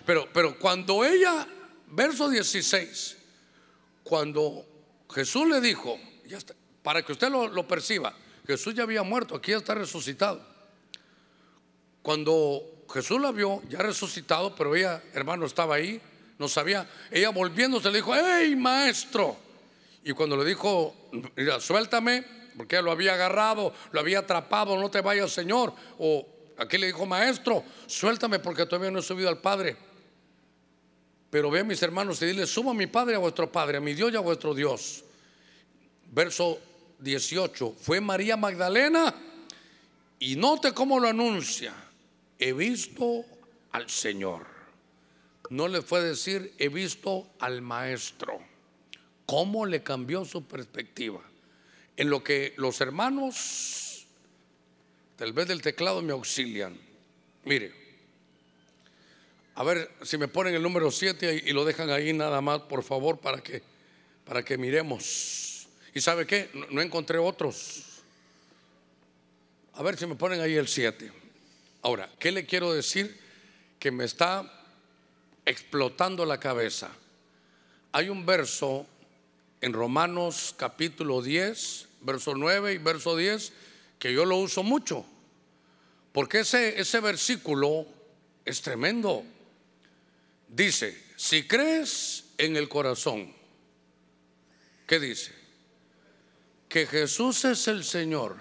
[0.07, 1.47] Pero, pero cuando ella,
[1.89, 3.17] verso 16,
[4.05, 4.65] cuando
[5.13, 5.99] Jesús le dijo,
[6.83, 8.15] para que usted lo perciba,
[8.47, 10.41] Jesús ya había muerto, aquí ya está resucitado.
[12.03, 16.01] Cuando Jesús la vio, ya resucitado, pero ella, hermano, estaba ahí,
[16.39, 19.37] no sabía, ella volviéndose le dijo, hey maestro,
[20.05, 20.95] y cuando le dijo,
[21.37, 22.25] mira, suéltame,
[22.57, 25.73] porque lo había agarrado, lo había atrapado, no te vayas, Señor.
[25.99, 26.27] O
[26.59, 29.77] aquí le dijo, maestro, suéltame porque todavía no he subido al Padre.
[31.31, 33.95] Pero ve mis hermanos y dile, subo a mi Padre a vuestro Padre, a mi
[33.95, 35.05] Dios y a vuestro Dios.
[36.11, 36.59] Verso
[37.03, 39.15] 18, fue María Magdalena
[40.19, 41.75] y note cómo lo anuncia.
[42.39, 43.25] He visto
[43.73, 44.47] al Señor.
[45.51, 48.41] No le fue decir, he visto al Maestro
[49.27, 51.21] cómo le cambió su perspectiva.
[51.97, 54.07] En lo que los hermanos,
[55.17, 56.79] tal vez del teclado, me auxilian.
[57.45, 57.73] Mire,
[59.55, 62.83] a ver si me ponen el número 7 y lo dejan ahí nada más, por
[62.83, 63.63] favor, para que,
[64.25, 65.52] para que miremos.
[65.95, 66.51] ¿Y sabe qué?
[66.71, 67.85] No, encontré otros.
[69.75, 71.13] A ver si me ponen ahí el 7.
[71.83, 73.19] Ahora, ¿qué le quiero decir?
[73.79, 74.51] Que me está
[75.45, 76.91] explotando la cabeza.
[77.93, 78.87] Hay un verso
[79.61, 83.53] en Romanos capítulo 10, verso 9 y verso 10,
[83.99, 85.05] que yo lo uso mucho,
[86.13, 87.87] porque ese, ese versículo
[88.45, 89.25] es tremendo.
[90.49, 93.33] Dice, si crees en el corazón,
[94.87, 95.42] ¿qué dice?
[96.73, 98.35] Que Jesús es el Señor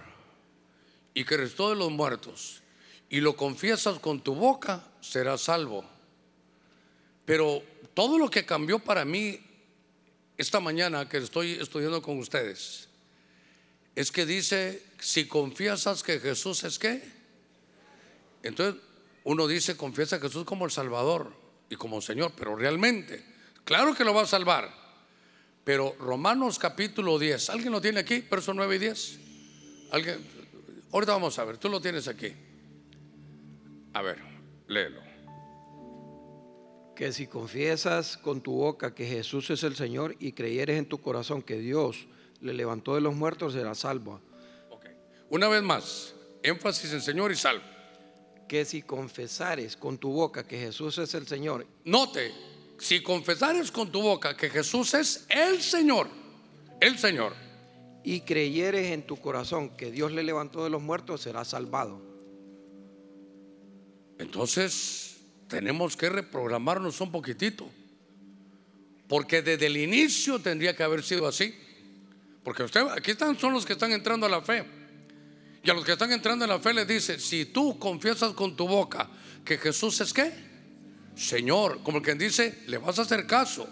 [1.13, 2.61] y que restó de los muertos
[3.09, 5.83] y lo confiesas con tu boca, serás salvo.
[7.25, 7.61] Pero
[7.93, 9.37] todo lo que cambió para mí
[10.37, 12.87] esta mañana que estoy estudiando con ustedes
[13.97, 17.03] es que dice, si confiesas que Jesús es qué,
[18.43, 18.81] entonces
[19.25, 21.33] uno dice, confiesa a Jesús como el Salvador
[21.69, 23.25] y como Señor, pero realmente,
[23.65, 24.80] claro que lo va a salvar,
[25.63, 28.21] Pero Romanos capítulo 10, ¿alguien lo tiene aquí?
[28.21, 29.19] Verso 9 y 10.
[29.91, 30.19] ¿Alguien?
[30.91, 32.33] Ahorita vamos a ver, tú lo tienes aquí.
[33.93, 34.17] A ver,
[34.67, 35.01] léelo.
[36.95, 40.99] Que si confiesas con tu boca que Jesús es el Señor y creyeres en tu
[40.99, 42.07] corazón que Dios
[42.41, 44.19] le levantó de los muertos, serás salvo.
[44.69, 44.85] Ok.
[45.29, 47.63] Una vez más, énfasis en Señor y salvo.
[48.47, 52.31] Que si confesares con tu boca que Jesús es el Señor Note,
[52.81, 56.09] si confesares con tu boca que Jesús es el Señor,
[56.79, 57.35] el Señor,
[58.03, 62.01] y creyeres en tu corazón que Dios le levantó de los muertos, serás salvado.
[64.17, 65.17] entonces
[65.47, 67.69] tenemos que reprogramarnos un poquitito.
[69.07, 71.53] Porque desde el inicio tendría que haber sido así.
[72.43, 74.65] Porque usted, aquí están, son los que están entrando a la fe.
[75.61, 78.55] Y a los que están entrando en la fe les dice, si tú confiesas con
[78.55, 79.09] tu boca
[79.43, 80.50] que Jesús es qué?
[81.15, 83.67] Señor, como quien dice, le vas a hacer caso.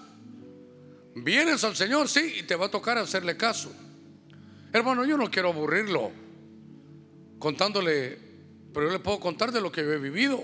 [1.16, 3.72] Vienes al Señor, sí, y te va a tocar hacerle caso.
[4.72, 6.12] Hermano, yo no quiero aburrirlo
[7.40, 8.18] contándole,
[8.74, 10.44] pero yo le puedo contar de lo que yo he vivido.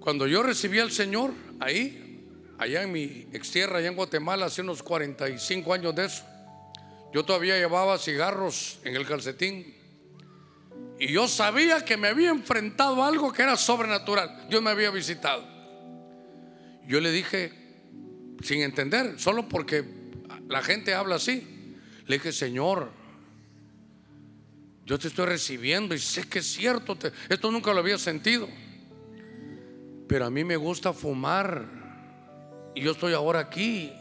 [0.00, 2.24] Cuando yo recibí al Señor ahí,
[2.58, 6.24] allá en mi ex tierra, allá en Guatemala, hace unos 45 años de eso,
[7.12, 9.74] yo todavía llevaba cigarros en el calcetín.
[10.98, 14.46] Y yo sabía que me había enfrentado a algo que era sobrenatural.
[14.48, 15.46] Dios me había visitado.
[16.86, 17.52] Yo le dije,
[18.42, 19.84] sin entender, solo porque
[20.48, 21.76] la gente habla así,
[22.06, 22.90] le dije, Señor,
[24.86, 26.96] yo te estoy recibiendo y sé que es cierto,
[27.28, 28.48] esto nunca lo había sentido.
[30.08, 31.68] Pero a mí me gusta fumar
[32.74, 33.92] y yo estoy ahora aquí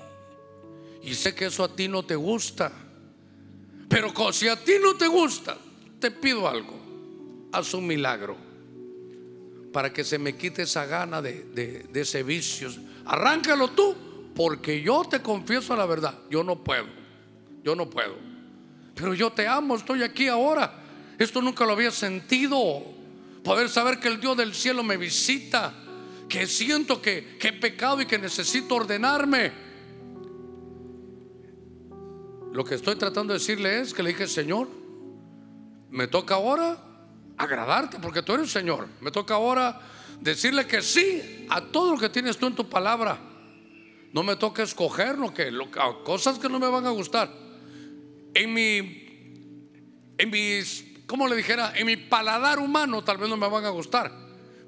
[1.03, 2.71] y sé que eso a ti no te gusta.
[3.89, 5.57] Pero si a ti no te gusta,
[5.99, 6.76] te pido algo,
[7.57, 8.35] haz un milagro
[9.73, 12.69] para que se me quite esa gana de, de- de ese vicio.
[13.05, 13.95] Arráncalo tú,
[14.35, 16.87] porque yo te confieso la verdad, yo no puedo,
[17.63, 18.15] yo no puedo.
[18.95, 20.83] Pero yo te amo, estoy aquí ahora.
[21.19, 22.83] Esto nunca lo había sentido.
[23.43, 25.73] Poder saber que el Dios del cielo me visita,
[26.27, 29.51] que siento que, que he pecado y que necesito ordenarme.
[32.51, 34.67] Lo que estoy tratando de decirle es que le dije, Señor,
[35.91, 36.83] me toca ahora
[37.37, 38.87] agradarte porque tú eres Señor.
[39.01, 39.79] Me toca ahora
[40.19, 43.19] decirle que sí a todo lo que tienes tú en tu palabra.
[44.13, 45.51] No me toca escoger lo que,
[46.03, 47.31] cosas que no me van a gustar.
[48.33, 48.79] En mi,
[50.17, 51.73] en mis, ¿cómo le dijera?
[51.75, 54.11] En mi paladar humano tal vez no me van a gustar.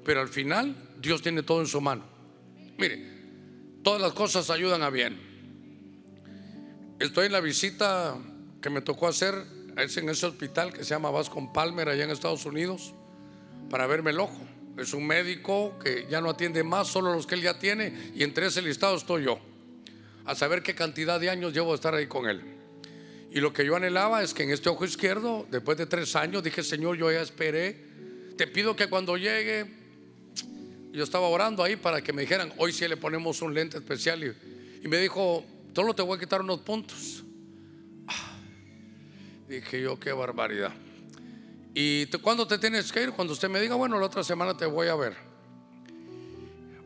[0.04, 2.04] Pero al final Dios tiene todo en su mano.
[2.78, 5.30] Mire, todas las cosas ayudan a bien.
[6.98, 8.16] Estoy en la visita
[8.60, 9.34] que me tocó hacer
[9.82, 12.94] es en ese hospital que se llama Vascon Palmer allá en Estados Unidos
[13.70, 14.40] para verme el ojo.
[14.78, 18.22] Es un médico que ya no atiende más, solo los que él ya tiene, y
[18.22, 19.38] entre ese listado estoy yo,
[20.24, 22.40] a saber qué cantidad de años llevo de estar ahí con él.
[23.30, 26.42] Y lo que yo anhelaba es que en este ojo izquierdo, después de tres años,
[26.42, 27.76] dije, Señor, yo ya esperé,
[28.36, 29.66] te pido que cuando llegue,
[30.92, 34.24] yo estaba orando ahí para que me dijeran, hoy sí le ponemos un lente especial,
[34.24, 37.24] y, y me dijo, solo te voy a quitar unos puntos.
[39.50, 40.72] Dije yo, qué barbaridad.
[41.74, 43.10] ¿Y tú, cuándo te tienes que ir?
[43.10, 45.16] Cuando usted me diga, bueno, la otra semana te voy a ver.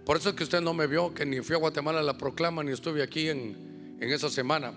[0.07, 2.17] Por eso es que usted no me vio, que ni fui a Guatemala a la
[2.17, 4.73] proclama, ni estuve aquí en, en esa semana.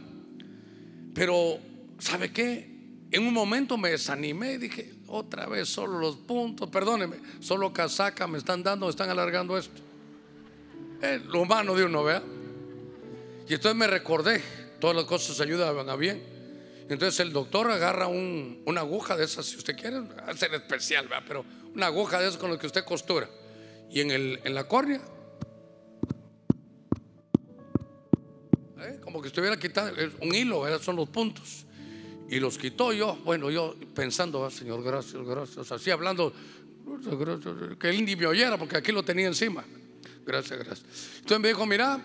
[1.14, 1.60] Pero,
[1.98, 2.70] ¿sabe qué?
[3.10, 8.28] En un momento me desanimé y dije, otra vez solo los puntos, perdóneme, solo casaca
[8.28, 9.82] me están dando, me están alargando esto.
[11.02, 12.22] Eh, lo humano de uno, vea.
[13.48, 14.42] Y entonces me recordé,
[14.82, 16.37] todas las cosas ayudan a bien.
[16.90, 21.24] Entonces el doctor agarra un- una aguja de esas, si usted quiere, hacer especial, ¿verdad?
[21.28, 23.30] pero una aguja de esas con la que usted costura.
[23.90, 25.02] Y en, el, en la córnea,
[28.80, 29.00] ¿eh?
[29.02, 31.66] como que estuviera quitando un hilo, son los puntos.
[32.30, 36.34] Y los quitó yo, bueno, yo pensando, "Ah, Señor, gracias, gracias, así hablando,
[37.80, 39.64] que él ni me oyera porque aquí lo tenía encima.
[40.26, 40.86] Gracias, gracias.
[41.20, 42.02] Entonces me dijo, mira,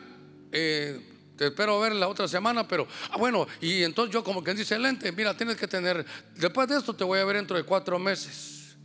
[0.52, 1.00] eh,
[1.42, 4.78] te espero ver la otra semana, pero, ah, bueno, y entonces yo como que dice,
[4.78, 7.98] lente, mira, tienes que tener, después de esto te voy a ver dentro de cuatro
[7.98, 8.76] meses.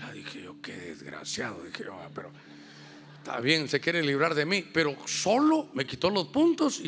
[0.00, 2.30] la dije yo, qué desgraciado, dije yo, "Ah, pero
[3.18, 6.86] está bien, se quiere librar de mí, pero solo me quitó los puntos y,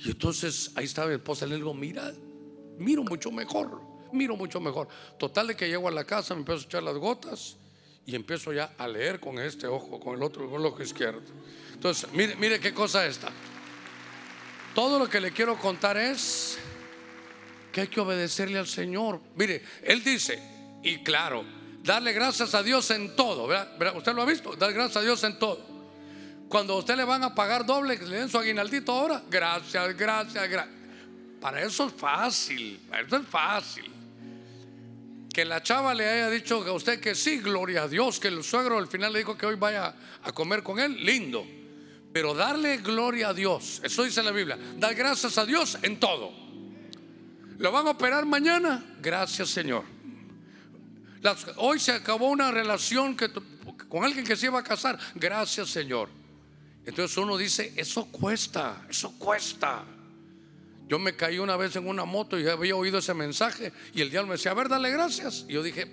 [0.00, 2.12] y entonces ahí estaba mi esposa, le digo, mira,
[2.76, 3.80] miro mucho mejor,
[4.12, 4.88] miro mucho mejor.
[5.18, 7.56] Total de que llego a la casa, me empiezo a echar las gotas
[8.04, 11.22] y empiezo ya a leer con este ojo, con el otro, con el ojo izquierdo.
[11.84, 13.28] Entonces, mire, mire qué cosa esta.
[14.74, 16.56] Todo lo que le quiero contar es
[17.70, 19.20] que hay que obedecerle al Señor.
[19.36, 20.42] Mire, Él dice,
[20.82, 21.44] y claro,
[21.82, 23.94] darle gracias a Dios en todo, ¿verdad?
[23.98, 24.56] ¿Usted lo ha visto?
[24.56, 25.62] Dar gracias a Dios en todo.
[26.48, 30.48] Cuando a usted le van a pagar doble, le den su aguinaldito ahora, gracias, gracias,
[30.48, 30.74] gracias.
[31.38, 33.92] Para eso es fácil, para eso es fácil.
[35.34, 38.42] Que la chava le haya dicho a usted que sí, gloria a Dios, que el
[38.42, 41.46] suegro al final le dijo que hoy vaya a comer con él, lindo.
[42.14, 46.30] Pero darle gloria a Dios, eso dice la Biblia, dar gracias a Dios en todo.
[47.58, 48.84] ¿Lo van a operar mañana?
[49.02, 49.82] Gracias Señor.
[51.56, 53.32] Hoy se acabó una relación que,
[53.88, 54.96] con alguien que se iba a casar.
[55.16, 56.08] Gracias Señor.
[56.86, 59.84] Entonces uno dice, eso cuesta, eso cuesta.
[60.86, 64.10] Yo me caí una vez en una moto y había oído ese mensaje y el
[64.10, 65.46] diablo me decía, a ver, dale gracias.
[65.48, 65.90] Y yo dije,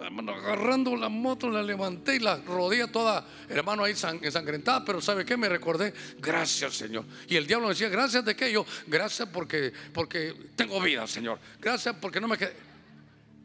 [0.00, 5.24] agarrando la moto, la levanté y la rodilla toda, hermano, ahí san- ensangrentada, pero ¿sabe
[5.24, 5.36] qué?
[5.36, 7.04] Me recordé, gracias Señor.
[7.28, 8.50] Y el diablo decía, gracias de qué?
[8.52, 11.38] Yo, gracias porque, porque tengo vida, Señor.
[11.60, 12.54] Gracias porque no me quedé.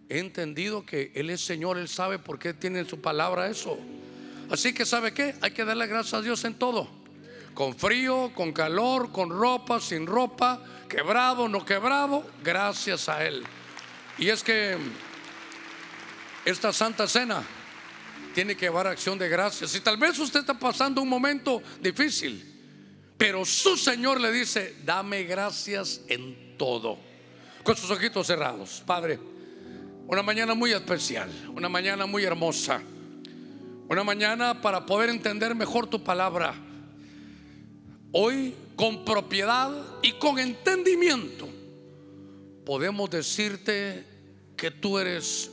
[0.09, 3.77] He entendido que Él es Señor, Él sabe por qué tiene en su palabra eso.
[4.49, 5.35] Así que ¿sabe qué?
[5.41, 6.89] Hay que darle gracias a Dios en todo.
[7.53, 13.43] Con frío, con calor, con ropa, sin ropa, quebrado, no quebrado, gracias a Él.
[14.17, 14.77] Y es que
[16.45, 17.43] esta Santa Cena
[18.33, 19.75] tiene que llevar acción de gracias.
[19.75, 22.43] Y tal vez usted está pasando un momento difícil,
[23.17, 26.97] pero su Señor le dice, dame gracias en todo.
[27.63, 29.19] Con sus ojitos cerrados, Padre,
[30.07, 32.81] una mañana muy especial, una mañana muy hermosa,
[33.89, 36.55] una mañana para poder entender mejor tu palabra.
[38.11, 39.71] Hoy con propiedad
[40.01, 41.47] y con entendimiento
[42.65, 44.05] podemos decirte
[44.55, 45.51] que tú eres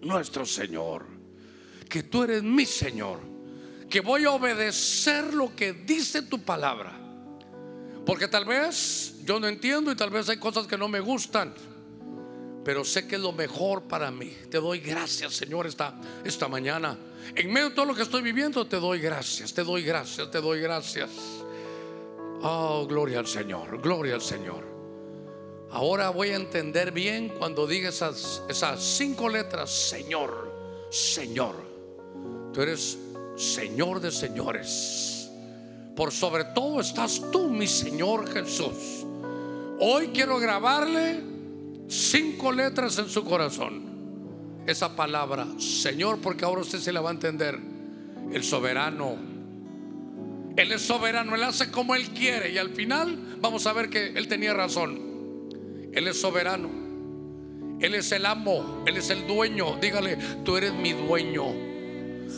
[0.00, 1.06] nuestro Señor,
[1.88, 3.20] que tú eres mi Señor,
[3.88, 6.92] que voy a obedecer lo que dice tu palabra.
[8.04, 11.54] Porque tal vez yo no entiendo y tal vez hay cosas que no me gustan,
[12.64, 14.34] pero sé que es lo mejor para mí.
[14.50, 15.94] Te doy gracias, Señor, esta,
[16.24, 16.98] esta mañana.
[17.34, 20.40] En medio de todo lo que estoy viviendo, te doy gracias, te doy gracias, te
[20.40, 21.10] doy gracias.
[22.42, 24.77] Oh, gloria al Señor, gloria al Señor.
[25.70, 31.56] Ahora voy a entender bien cuando diga esas, esas cinco letras, Señor, Señor.
[32.52, 32.98] Tú eres
[33.36, 35.30] Señor de señores.
[35.94, 39.04] Por sobre todo estás tú, mi Señor Jesús.
[39.78, 41.20] Hoy quiero grabarle
[41.86, 43.86] cinco letras en su corazón.
[44.66, 47.58] Esa palabra, Señor, porque ahora usted se la va a entender.
[48.32, 49.16] El soberano.
[50.56, 52.50] Él es soberano, Él hace como Él quiere.
[52.50, 55.07] Y al final vamos a ver que Él tenía razón.
[55.98, 56.70] Él es soberano.
[57.80, 58.84] Él es el amo.
[58.86, 59.78] Él es el dueño.
[59.80, 61.46] Dígale, tú eres mi dueño.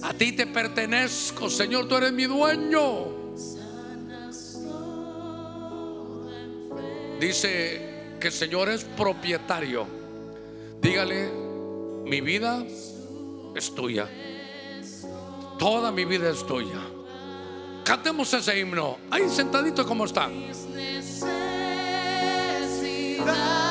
[0.02, 3.20] A ti te pertenezco, Señor, tú eres mi dueño.
[7.20, 9.86] Dice que el Señor es propietario.
[10.80, 11.30] Dígale,
[12.06, 12.64] mi vida
[13.54, 14.08] es tuya.
[15.58, 16.80] Toda mi vida es tuya.
[17.84, 18.96] Cantemos ese himno.
[19.10, 20.30] Ahí sentadito como está.
[23.20, 23.69] Mis